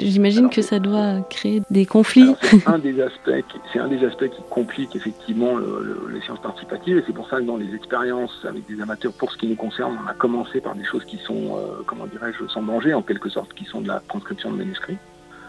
j'imagine 0.00 0.48
que 0.48 0.62
ça 0.62 0.78
doit 0.78 1.26
créer 1.28 1.60
des 1.68 1.86
conflits. 1.86 2.36
C'est 2.42 2.68
un 2.68 2.78
des 2.78 3.02
aspects, 3.08 3.42
qui- 3.48 3.58
c'est 3.72 3.80
un 3.80 3.88
des 3.88 4.04
aspects 4.04 4.28
qui 4.28 4.42
complique 4.48 4.94
effectivement 4.94 5.56
le- 5.56 5.82
le- 5.82 6.14
les 6.14 6.20
sciences 6.20 6.38
participatives, 6.40 6.98
et 6.98 7.02
c'est 7.04 7.12
pour 7.12 7.28
ça 7.28 7.38
que 7.38 7.42
dans 7.42 7.56
les 7.56 7.74
expériences 7.74 8.44
avec 8.48 8.64
des 8.68 8.80
amateurs, 8.80 9.12
pour 9.12 9.32
ce 9.32 9.38
qui 9.38 9.48
nous 9.48 9.56
concerne, 9.56 9.98
on 10.04 10.08
a 10.08 10.14
commencé 10.14 10.60
par 10.60 10.76
des 10.76 10.84
choses 10.84 11.04
qui 11.04 11.18
sont, 11.26 11.56
euh, 11.56 11.82
comment 11.84 12.06
dirais-je, 12.06 12.46
sans 12.46 12.62
danger 12.62 12.94
en 12.94 13.02
quelque 13.02 13.28
sorte, 13.28 13.52
qui 13.54 13.64
sont 13.64 13.80
de 13.80 13.88
la 13.88 14.00
transcription 14.08 14.52
de 14.52 14.56
manuscrits. 14.56 14.98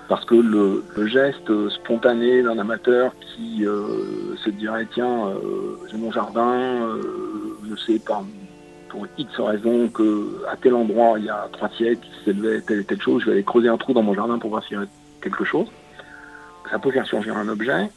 Parce 0.09 0.23
que 0.25 0.35
le, 0.35 0.83
le 0.95 1.05
geste 1.05 1.49
euh, 1.51 1.69
spontané 1.69 2.41
d'un 2.41 2.57
amateur 2.57 3.13
qui 3.19 3.65
euh, 3.67 4.35
se 4.43 4.49
dirait 4.49 4.87
tiens, 4.91 5.27
euh, 5.27 5.77
j'ai 5.91 5.97
mon 5.97 6.11
jardin, 6.13 6.53
euh, 6.55 7.46
je 7.69 7.75
sais 7.75 7.99
pas 7.99 8.23
pour 8.89 9.05
X 9.17 9.39
raison 9.39 9.89
que 9.89 10.43
à 10.49 10.55
tel 10.55 10.73
endroit 10.73 11.19
il 11.19 11.25
y 11.25 11.29
a 11.29 11.49
trois 11.51 11.69
siècles 11.69 12.07
s'élevait 12.23 12.61
telle 12.61 12.79
et 12.79 12.83
telle 12.83 13.01
chose, 13.01 13.21
je 13.21 13.27
vais 13.27 13.33
aller 13.33 13.43
creuser 13.43 13.67
un 13.67 13.77
trou 13.77 13.93
dans 13.93 14.03
mon 14.03 14.13
jardin 14.13 14.39
pour 14.39 14.49
voir 14.49 14.63
s'il 14.63 14.77
y 14.77 14.81
a 14.81 14.85
quelque 15.21 15.43
chose. 15.43 15.67
Ça 16.69 16.79
peut 16.79 16.91
faire 16.91 17.05
surgir 17.05 17.37
un 17.37 17.47
objet, 17.47 17.89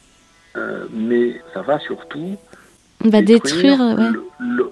euh, 0.55 0.85
mais 0.91 1.41
ça 1.53 1.61
va 1.61 1.79
surtout 1.79 2.37
va 3.03 3.21
détruire, 3.21 3.79
ouais. 3.79 4.09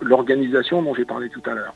l'organisation 0.02 0.82
dont 0.82 0.94
j'ai 0.94 1.06
parlé 1.06 1.30
tout 1.30 1.42
à 1.46 1.54
l'heure. 1.54 1.74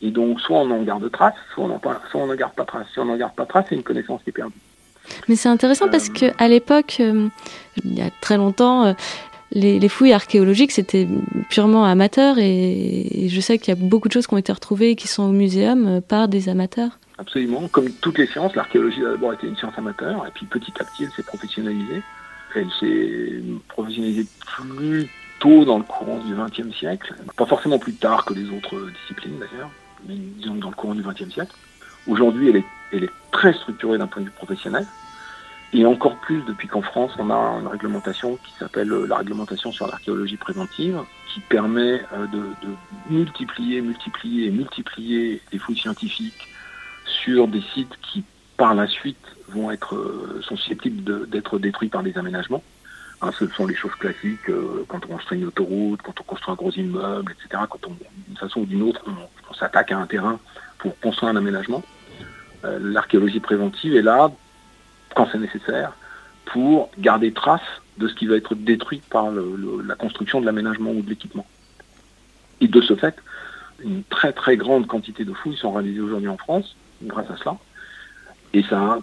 Et 0.00 0.10
donc, 0.10 0.40
soit 0.40 0.58
on 0.58 0.70
en 0.70 0.82
garde 0.82 1.10
trace, 1.10 1.34
soit 1.52 1.64
on 1.64 1.68
n'en 1.68 1.80
soit 1.80 2.20
on 2.20 2.26
n'en 2.26 2.36
garde 2.36 2.54
pas 2.54 2.64
trace. 2.64 2.86
Si 2.92 2.98
on 3.00 3.06
n'en 3.06 3.16
garde 3.16 3.34
pas 3.34 3.46
trace, 3.46 3.66
c'est 3.68 3.74
une 3.74 3.82
connaissance 3.82 4.22
qui 4.22 4.30
est 4.30 4.32
perdue. 4.32 4.54
Mais 5.28 5.36
c'est 5.36 5.48
intéressant 5.48 5.88
parce 5.88 6.08
que 6.08 6.26
à 6.38 6.48
l'époque, 6.48 6.98
euh, 7.00 7.28
il 7.84 7.98
y 7.98 8.02
a 8.02 8.10
très 8.20 8.36
longtemps, 8.36 8.84
euh, 8.84 8.92
les, 9.52 9.78
les 9.78 9.88
fouilles 9.88 10.12
archéologiques 10.12 10.72
c'était 10.72 11.08
purement 11.48 11.84
amateur 11.84 12.36
et, 12.38 13.28
je 13.28 13.40
sais 13.40 13.58
qu'il 13.58 13.74
y 13.74 13.76
a 13.76 13.80
beaucoup 13.80 14.08
de 14.08 14.12
choses 14.12 14.26
qui 14.26 14.34
ont 14.34 14.38
été 14.38 14.52
retrouvées 14.52 14.90
et 14.90 14.96
qui 14.96 15.08
sont 15.08 15.24
au 15.24 15.32
muséum 15.32 15.86
euh, 15.86 16.00
par 16.00 16.28
des 16.28 16.48
amateurs. 16.48 16.98
Absolument. 17.18 17.68
Comme 17.68 17.90
toutes 18.00 18.18
les 18.18 18.26
sciences, 18.26 18.54
l'archéologie 18.54 19.04
a 19.04 19.10
d'abord 19.10 19.32
été 19.32 19.46
une 19.46 19.56
science 19.56 19.74
amateur, 19.76 20.24
et 20.26 20.30
puis 20.30 20.46
petit 20.46 20.72
à 20.80 20.84
petit, 20.84 21.04
elle 21.04 21.10
s'est 21.10 21.24
professionnalisée. 21.24 22.02
Elle 22.54 22.70
s'est 22.80 23.42
professionnalisée 23.68 24.26
plus 24.46 25.08
tôt 25.40 25.64
dans 25.64 25.78
le 25.78 25.84
courant 25.84 26.18
du 26.18 26.34
XXe 26.34 26.74
siècle, 26.76 27.14
pas 27.36 27.46
forcément 27.46 27.78
plus 27.78 27.94
tard 27.94 28.24
que 28.24 28.34
les 28.34 28.48
autres 28.50 28.90
disciplines 29.02 29.38
d'ailleurs, 29.38 29.70
mais 30.08 30.14
disons 30.16 30.54
dans 30.54 30.70
le 30.70 30.74
courant 30.74 30.94
du 30.94 31.02
XXe 31.02 31.32
siècle. 31.32 31.54
Aujourd'hui, 32.06 32.50
elle 32.92 33.04
est 33.04 33.10
très 33.30 33.52
structurée 33.52 33.98
d'un 33.98 34.06
point 34.06 34.22
de 34.22 34.28
vue 34.28 34.32
professionnel, 34.32 34.86
et 35.72 35.84
encore 35.84 36.16
plus 36.16 36.42
depuis 36.42 36.66
qu'en 36.66 36.80
France, 36.80 37.12
on 37.18 37.30
a 37.30 37.34
une 37.34 37.66
réglementation 37.66 38.36
qui 38.36 38.52
s'appelle 38.58 38.90
euh, 38.90 39.06
la 39.06 39.16
réglementation 39.16 39.70
sur 39.70 39.86
l'archéologie 39.86 40.38
préventive, 40.38 40.98
qui 41.28 41.40
permet 41.40 42.00
euh, 42.14 42.26
de, 42.32 42.38
de 42.38 42.74
multiplier, 43.10 43.82
multiplier 43.82 44.50
multiplier 44.50 45.42
les 45.52 45.58
fouilles 45.58 45.78
scientifiques 45.78 46.48
sur 47.04 47.48
des 47.48 47.60
sites 47.74 47.94
qui, 48.00 48.24
par 48.56 48.74
la 48.74 48.86
suite, 48.86 49.18
vont 49.48 49.70
être, 49.70 49.94
euh, 49.94 50.40
sont 50.42 50.56
susceptibles 50.56 51.28
d'être 51.28 51.58
détruits 51.58 51.88
par 51.88 52.02
des 52.02 52.16
aménagements. 52.16 52.62
Hein, 53.20 53.30
ce 53.38 53.46
sont 53.48 53.66
les 53.66 53.74
choses 53.74 53.94
classiques 53.96 54.50
quand 54.86 55.04
on 55.04 55.14
construit 55.14 55.38
une 55.38 55.46
autoroute, 55.46 56.00
quand 56.02 56.18
on 56.20 56.22
construit 56.22 56.52
un 56.52 56.56
gros 56.56 56.70
immeuble, 56.70 57.32
etc. 57.32 57.62
Quand 57.68 57.86
on, 57.86 57.96
d'une 58.26 58.36
façon 58.38 58.60
ou 58.60 58.66
d'une 58.66 58.82
autre, 58.82 59.04
on, 59.50 59.54
s'attaque 59.54 59.90
à 59.90 59.98
un 59.98 60.06
terrain 60.06 60.38
pour 60.78 60.98
construire 61.00 61.32
un 61.32 61.36
aménagement. 61.36 61.82
L'archéologie 62.62 63.40
préventive 63.40 63.96
est 63.96 64.02
là, 64.02 64.30
quand 65.14 65.28
c'est 65.30 65.38
nécessaire, 65.38 65.92
pour 66.46 66.90
garder 66.98 67.32
trace 67.32 67.60
de 67.98 68.08
ce 68.08 68.14
qui 68.14 68.26
va 68.26 68.36
être 68.36 68.54
détruit 68.54 69.02
par 69.10 69.30
le- 69.30 69.82
la 69.86 69.94
construction 69.94 70.40
de 70.40 70.46
l'aménagement 70.46 70.90
ou 70.92 71.02
de 71.02 71.08
l'équipement. 71.10 71.46
Et 72.60 72.68
de 72.68 72.80
ce 72.80 72.94
fait, 72.96 73.16
une 73.84 74.02
très 74.04 74.32
très 74.32 74.56
grande 74.56 74.86
quantité 74.86 75.24
de 75.24 75.32
fouilles 75.32 75.56
sont 75.56 75.72
réalisées 75.72 76.00
aujourd'hui 76.00 76.28
en 76.28 76.36
France 76.36 76.76
grâce 77.02 77.30
à 77.30 77.36
cela. 77.36 77.56
Et 78.54 78.62
ça 78.64 78.78
a 78.80 78.98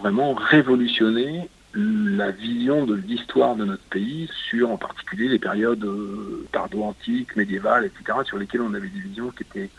vraiment 0.00 0.34
révolutionné 0.34 1.48
la 1.74 2.30
vision 2.30 2.86
de 2.86 2.94
l'histoire 2.94 3.56
de 3.56 3.64
notre 3.64 3.82
pays 3.84 4.30
sur 4.48 4.70
en 4.70 4.76
particulier 4.76 5.28
les 5.28 5.40
périodes 5.40 5.84
euh, 5.84 6.46
tardo-antiques, 6.52 7.34
médiévales, 7.34 7.84
etc., 7.86 8.18
sur 8.24 8.38
lesquelles 8.38 8.60
on 8.60 8.74
avait 8.74 8.88
des 8.88 9.00
visions 9.00 9.30
qui 9.30 9.42
étaient 9.42 9.70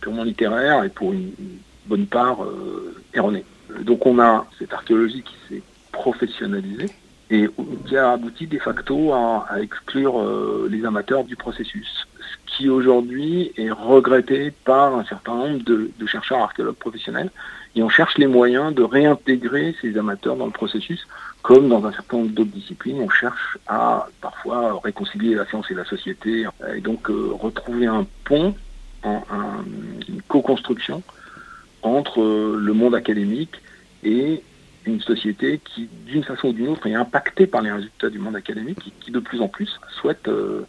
purement 0.00 0.24
littéraires 0.24 0.82
et 0.84 0.88
pour 0.88 1.12
une, 1.12 1.32
une 1.38 1.58
bonne 1.86 2.06
part 2.06 2.42
euh, 2.42 2.94
erronées. 3.12 3.44
Donc 3.80 4.06
on 4.06 4.18
a 4.18 4.46
cette 4.58 4.72
archéologie 4.72 5.22
qui 5.22 5.34
s'est 5.48 5.62
professionnalisée 5.92 6.90
et 7.30 7.48
qui 7.86 7.96
a 7.96 8.12
abouti 8.12 8.46
de 8.46 8.58
facto 8.58 9.12
à, 9.14 9.46
exclure 9.60 10.20
euh, 10.20 10.68
les 10.70 10.84
amateurs 10.84 11.24
du 11.24 11.34
processus. 11.34 12.06
Ce 12.18 12.56
qui 12.56 12.68
aujourd'hui 12.68 13.52
est 13.56 13.70
regretté 13.70 14.52
par 14.64 14.94
un 14.94 15.04
certain 15.04 15.34
nombre 15.34 15.64
de, 15.64 16.06
chercheurs 16.06 16.40
archéologues 16.40 16.76
professionnels 16.76 17.30
et 17.74 17.82
on 17.82 17.88
cherche 17.88 18.18
les 18.18 18.26
moyens 18.26 18.74
de 18.74 18.82
réintégrer 18.82 19.74
ces 19.80 19.96
amateurs 19.96 20.36
dans 20.36 20.44
le 20.44 20.52
processus, 20.52 21.06
comme 21.40 21.70
dans 21.70 21.86
un 21.86 21.92
certain 21.92 22.18
nombre 22.18 22.32
d'autres 22.32 22.50
disciplines, 22.50 23.00
on 23.00 23.08
cherche 23.08 23.56
à 23.66 24.08
parfois 24.20 24.78
réconcilier 24.84 25.34
la 25.34 25.46
science 25.46 25.70
et 25.70 25.74
la 25.74 25.86
société, 25.86 26.44
et 26.74 26.80
donc 26.82 27.08
euh, 27.08 27.30
retrouver 27.32 27.86
un 27.86 28.06
pont, 28.24 28.54
une 29.04 30.22
co-construction 30.28 31.02
entre 31.82 32.20
euh, 32.20 32.56
le 32.58 32.72
monde 32.72 32.94
académique 32.94 33.54
et 34.04 34.42
une 34.84 35.00
société 35.00 35.60
qui, 35.64 35.88
d'une 36.06 36.24
façon 36.24 36.48
ou 36.48 36.52
d'une 36.52 36.68
autre, 36.68 36.86
est 36.86 36.94
impactée 36.94 37.46
par 37.46 37.62
les 37.62 37.70
résultats 37.70 38.10
du 38.10 38.18
monde 38.18 38.36
académique 38.36 38.78
et 38.86 38.92
qui, 39.00 39.10
de 39.10 39.20
plus 39.20 39.40
en 39.40 39.48
plus, 39.48 39.78
souhaite 40.00 40.26
euh, 40.28 40.66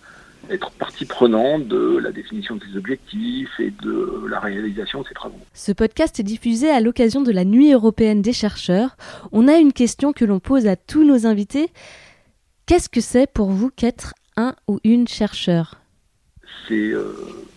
être 0.50 0.72
partie 0.72 1.06
prenante 1.06 1.68
de 1.68 1.98
la 1.98 2.12
définition 2.12 2.56
de 2.56 2.64
ses 2.64 2.78
objectifs 2.78 3.60
et 3.60 3.72
de 3.72 4.26
la 4.30 4.40
réalisation 4.40 5.02
de 5.02 5.08
ses 5.08 5.14
travaux. 5.14 5.40
Ce 5.54 5.72
podcast 5.72 6.20
est 6.20 6.24
diffusé 6.24 6.70
à 6.70 6.80
l'occasion 6.80 7.22
de 7.22 7.32
la 7.32 7.46
Nuit 7.46 7.72
européenne 7.72 8.22
des 8.22 8.34
chercheurs. 8.34 8.98
On 9.32 9.48
a 9.48 9.58
une 9.58 9.74
question 9.74 10.14
que 10.14 10.26
l'on 10.26 10.40
pose 10.40 10.68
à 10.68 10.76
tous 10.76 11.04
nos 11.04 11.26
invités. 11.26 11.70
Qu'est-ce 12.66 12.90
que 12.90 13.02
c'est 13.02 13.32
pour 13.32 13.50
vous 13.50 13.70
qu'être 13.70 14.14
un 14.38 14.56
ou 14.68 14.80
une 14.84 15.08
chercheur? 15.08 15.76
C'est 16.68 16.92
euh, 16.92 17.14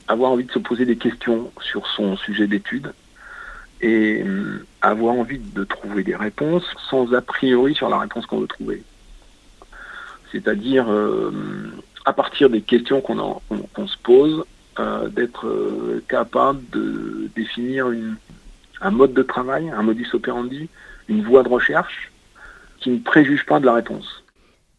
avoir 0.09 0.33
envie 0.33 0.45
de 0.45 0.53
se 0.53 0.59
poser 0.59 0.85
des 0.85 0.97
questions 0.97 1.51
sur 1.61 1.87
son 1.87 2.17
sujet 2.17 2.47
d'étude 2.47 2.93
et 3.81 4.23
euh, 4.25 4.65
avoir 4.81 5.15
envie 5.15 5.39
de 5.39 5.65
trouver 5.65 6.03
des 6.03 6.17
réponses 6.17 6.65
sans 6.91 7.13
a 7.13 7.21
priori 7.21 7.75
sur 7.75 7.89
la 7.89 7.99
réponse 7.99 8.27
qu'on 8.27 8.41
veut 8.41 8.47
trouver. 8.47 8.83
C'est-à-dire, 10.33 10.91
euh, 10.91 11.31
à 12.05 12.13
partir 12.13 12.51
des 12.51 12.63
questions 12.63 13.01
qu'on 13.01 13.87
se 13.87 13.99
pose, 14.03 14.45
euh, 14.79 15.09
d'être 15.09 15.47
euh, 15.47 16.03
capable 16.09 16.61
de 16.71 17.29
définir 17.35 17.91
une- 17.91 18.17
un 18.81 18.91
mode 18.91 19.15
de 19.15 19.23
travail, 19.23 19.71
un 19.71 19.83
modus 19.83 20.09
operandi, 20.13 20.69
une 21.09 21.23
voie 21.23 21.43
de 21.43 21.49
recherche 21.49 22.13
qui 22.81 22.91
ne 22.91 22.99
préjuge 22.99 23.47
pas 23.47 23.59
de 23.61 23.67
la 23.67 23.75
réponse. 23.75 24.23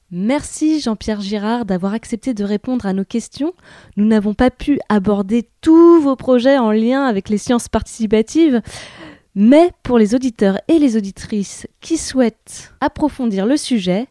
Merci 0.09 0.79
Jean-Pierre 0.79 1.19
Girard 1.19 1.65
d'avoir 1.65 1.93
accepté 1.93 2.33
de 2.33 2.45
répondre 2.45 2.85
à 2.85 2.93
nos 2.93 3.03
questions. 3.03 3.53
Nous 3.97 4.05
n'avons 4.05 4.33
pas 4.33 4.49
pu 4.49 4.79
aborder 4.87 5.49
tous 5.59 5.99
vos 5.99 6.15
projets 6.15 6.57
en 6.57 6.71
lien 6.71 7.03
avec 7.03 7.27
les 7.27 7.37
sciences 7.37 7.67
participatives, 7.67 8.61
mais 9.35 9.71
pour 9.83 9.99
les 9.99 10.15
auditeurs 10.15 10.61
et 10.69 10.79
les 10.79 10.95
auditrices 10.95 11.67
qui 11.81 11.97
souhaitent 11.97 12.73
approfondir 12.79 13.45
le 13.45 13.57
sujet, 13.57 14.07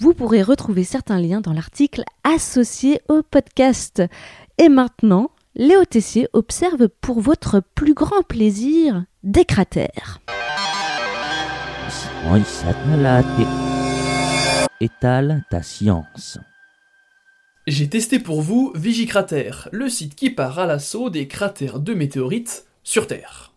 vous 0.00 0.14
pourrez 0.14 0.42
retrouver 0.42 0.84
certains 0.84 1.20
liens 1.20 1.42
dans 1.42 1.52
l'article 1.52 2.04
associé 2.24 3.02
au 3.08 3.22
podcast. 3.22 4.02
Et 4.56 4.70
maintenant, 4.70 5.30
Léo 5.54 5.84
Tessier 5.84 6.26
observe 6.32 6.88
pour 7.02 7.20
votre 7.20 7.60
plus 7.74 7.92
grand 7.92 8.22
plaisir 8.22 9.04
des 9.24 9.44
cratères. 9.44 10.20
Étale 14.80 15.42
ta 15.50 15.60
science. 15.60 16.38
J'ai 17.66 17.88
testé 17.88 18.20
pour 18.20 18.42
vous 18.42 18.72
Vigicrater, 18.76 19.50
le 19.72 19.88
site 19.88 20.14
qui 20.14 20.30
part 20.30 20.60
à 20.60 20.66
l'assaut 20.66 21.10
des 21.10 21.26
cratères 21.26 21.80
de 21.80 21.94
météorites 21.94 22.64
sur 22.84 23.08
Terre. 23.08 23.52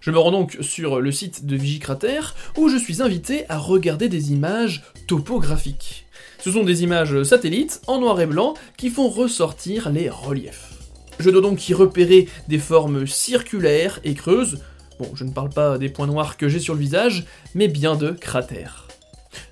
Je 0.00 0.10
me 0.10 0.18
rends 0.18 0.32
donc 0.32 0.56
sur 0.62 1.02
le 1.02 1.12
site 1.12 1.44
de 1.44 1.54
Vigicrater 1.54 2.34
où 2.56 2.70
je 2.70 2.78
suis 2.78 3.02
invité 3.02 3.44
à 3.50 3.58
regarder 3.58 4.08
des 4.08 4.32
images 4.32 4.84
topographiques. 5.06 6.06
Ce 6.40 6.50
sont 6.50 6.64
des 6.64 6.82
images 6.82 7.24
satellites 7.24 7.82
en 7.86 8.00
noir 8.00 8.18
et 8.22 8.26
blanc 8.26 8.54
qui 8.78 8.88
font 8.88 9.08
ressortir 9.10 9.90
les 9.90 10.08
reliefs. 10.08 10.70
Je 11.18 11.28
dois 11.28 11.42
donc 11.42 11.68
y 11.68 11.74
repérer 11.74 12.26
des 12.48 12.58
formes 12.58 13.06
circulaires 13.06 14.00
et 14.02 14.14
creuses. 14.14 14.62
Bon, 14.98 15.10
je 15.14 15.24
ne 15.24 15.32
parle 15.32 15.50
pas 15.50 15.76
des 15.76 15.90
points 15.90 16.06
noirs 16.06 16.38
que 16.38 16.48
j'ai 16.48 16.58
sur 16.58 16.72
le 16.72 16.80
visage, 16.80 17.26
mais 17.54 17.68
bien 17.68 17.96
de 17.96 18.12
cratères. 18.12 18.83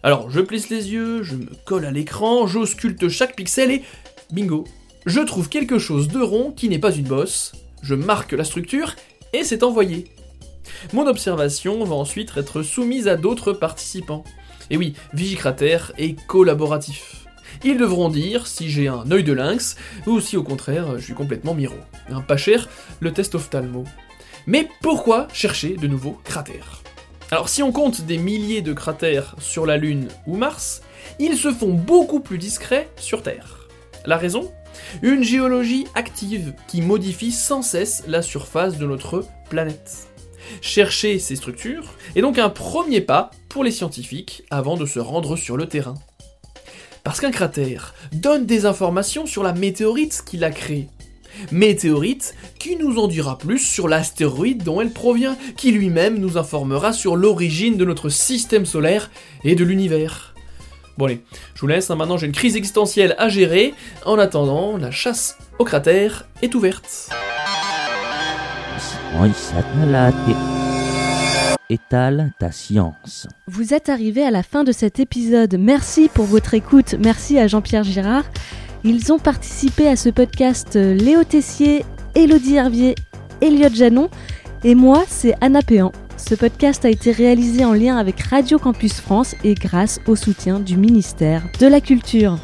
Alors, 0.03 0.31
je 0.31 0.41
plisse 0.41 0.69
les 0.69 0.93
yeux, 0.93 1.23
je 1.23 1.37
me 1.37 1.49
colle 1.65 1.85
à 1.85 1.91
l'écran, 1.91 2.47
j'ausculte 2.47 3.09
chaque 3.09 3.37
pixel 3.37 3.71
et 3.71 3.83
bingo, 4.31 4.65
je 5.07 5.21
trouve 5.21 5.49
quelque 5.49 5.79
chose 5.79 6.09
de 6.09 6.21
rond 6.21 6.53
qui 6.53 6.69
n'est 6.69 6.79
pas 6.79 6.93
une 6.93 7.05
bosse, 7.05 7.53
je 7.83 7.95
marque 7.95 8.33
la 8.33 8.45
structure 8.45 8.95
et 9.33 9.45
c'est 9.45 9.63
envoyé. 9.63 10.07
Mon 10.93 11.07
observation 11.07 11.83
va 11.85 11.95
ensuite 11.95 12.33
être 12.37 12.63
soumise 12.63 13.09
à 13.09 13.17
d'autres 13.17 13.53
participants. 13.53 14.25
Et 14.71 14.77
oui, 14.77 14.95
Vigicrater 15.13 15.79
est 15.99 16.15
collaboratif. 16.27 17.27
Ils 17.65 17.77
devront 17.77 18.09
dire 18.09 18.47
si 18.47 18.71
j'ai 18.71 18.89
un 18.89 19.11
œil 19.11 19.25
de 19.25 19.33
lynx 19.33 19.77
ou 20.07 20.21
si 20.21 20.37
au 20.37 20.43
contraire 20.43 20.99
je 20.99 21.05
suis 21.05 21.15
complètement 21.15 21.55
miro. 21.55 21.77
Pas 22.27 22.37
cher, 22.37 22.69
le 23.01 23.13
test 23.13 23.35
ophtalmo. 23.35 23.85
Mais 24.47 24.69
pourquoi 24.81 25.29
chercher 25.33 25.77
de 25.77 25.87
nouveaux 25.87 26.19
cratères? 26.25 26.83
Alors 27.33 27.49
si 27.49 27.63
on 27.63 27.73
compte 27.73 28.03
des 28.03 28.19
milliers 28.19 28.61
de 28.61 28.75
cratères 28.75 29.35
sur 29.39 29.65
la 29.65 29.79
Lune 29.79 30.09
ou 30.27 30.37
Mars, 30.37 30.83
ils 31.19 31.39
se 31.39 31.51
font 31.51 31.73
beaucoup 31.73 32.21
plus 32.21 32.37
discrets 32.37 32.91
sur 32.97 33.23
Terre. 33.23 33.69
La 34.05 34.19
raison? 34.19 34.53
Une 35.01 35.25
géologie 35.25 35.87
active 35.95 36.53
qui 36.69 36.83
modifie 36.83 37.33
sans 37.33 37.63
cesse 37.63 38.05
la 38.07 38.21
surface 38.21 38.77
de 38.77 38.85
notre 38.85 39.25
planète. 39.49 40.09
Chercher 40.61 41.19
ces 41.19 41.37
structures 41.37 41.95
est 42.15 42.21
donc 42.21 42.39
un 42.39 42.51
premier 42.51 43.01
pas 43.01 43.31
pour 43.49 43.65
les 43.65 43.71
scientifiques 43.71 44.43
avant 44.51 44.77
de 44.77 44.85
se 44.85 44.99
rendre 44.99 45.37
sur 45.37 45.57
le 45.57 45.67
terrain. 45.67 45.95
Parce 47.03 47.19
qu'un 47.19 47.31
cratère 47.31 47.95
donne 48.13 48.45
des 48.45 48.67
informations 48.67 49.25
sur 49.25 49.43
la 49.43 49.55
météorite 49.55 50.23
qu'il 50.27 50.45
a 50.45 50.51
créée. 50.51 50.91
Météorite 51.51 52.35
qui 52.59 52.77
nous 52.77 52.99
en 52.99 53.09
dira 53.09 53.39
plus 53.39 53.59
sur 53.59 53.89
l'astéroïde 53.89 54.63
dont 54.63 54.81
elle 54.81 54.93
provient, 54.93 55.37
qui 55.57 55.73
lui-même 55.73 56.19
nous 56.19 56.39
informera 56.39 56.93
sur 56.93 57.17
l'origine 57.17 57.77
de 57.77 57.85
notre 57.85 58.09
système 58.09 58.67
solaire 58.67 59.11
et 59.45 59.55
de 59.55 59.65
l'univers. 59.65 60.35
Bon 60.99 61.07
allez, 61.07 61.23
je 61.55 61.61
vous 61.61 61.67
laisse, 61.67 61.91
hein, 61.91 61.97
maintenant 61.97 62.19
j'ai 62.19 62.27
une 62.27 62.33
crise 62.33 62.55
existentielle 62.55 63.15
à 63.19 63.29
gérer. 63.29 63.75
En 64.05 64.19
attendant, 64.19 64.77
la 64.77 64.91
chasse 64.91 65.39
au 65.59 65.65
cratère 65.65 66.29
est 66.43 66.55
ouverte. 66.55 67.11
Étale 71.71 72.33
ta 72.39 72.53
science. 72.53 73.27
Vous 73.47 73.73
êtes 73.73 73.89
arrivé 73.89 74.23
à 74.23 74.31
la 74.31 74.43
fin 74.43 74.65
de 74.65 74.73
cet 74.73 75.01
épisode. 75.01 75.57
Merci 75.59 76.11
pour 76.13 76.27
votre 76.27 76.53
écoute. 76.55 76.97
Merci 76.99 77.39
à 77.39 77.47
Jean-Pierre 77.47 77.85
Girard. 77.85 78.25
Ils 78.85 79.13
ont 79.13 79.19
participé 79.19 79.87
à 79.89 79.97
ce 79.97 80.09
podcast 80.09 80.77
euh, 80.77 80.95
Léo 80.95 81.23
Tessier, 81.25 81.85
Élodie 82.15 82.57
Hervier, 82.57 82.95
Elliot 83.41 83.69
Janon 83.73 84.11
et 84.65 84.75
moi, 84.77 85.03
c'est 85.09 85.35
Anna 85.41 85.61
Péan. 85.61 85.91
Ce 86.17 86.37
podcast 86.37 86.85
a 86.85 86.91
été 86.91 87.11
réalisé 87.11 87.65
en 87.65 87.73
lien 87.73 87.97
avec 87.97 88.21
Radio 88.21 88.59
Campus 88.59 89.01
France 89.01 89.35
et 89.43 89.55
grâce 89.55 90.01
au 90.07 90.15
soutien 90.15 90.61
du 90.61 90.77
ministère 90.77 91.43
de 91.59 91.67
la 91.67 91.81
Culture. 91.81 92.39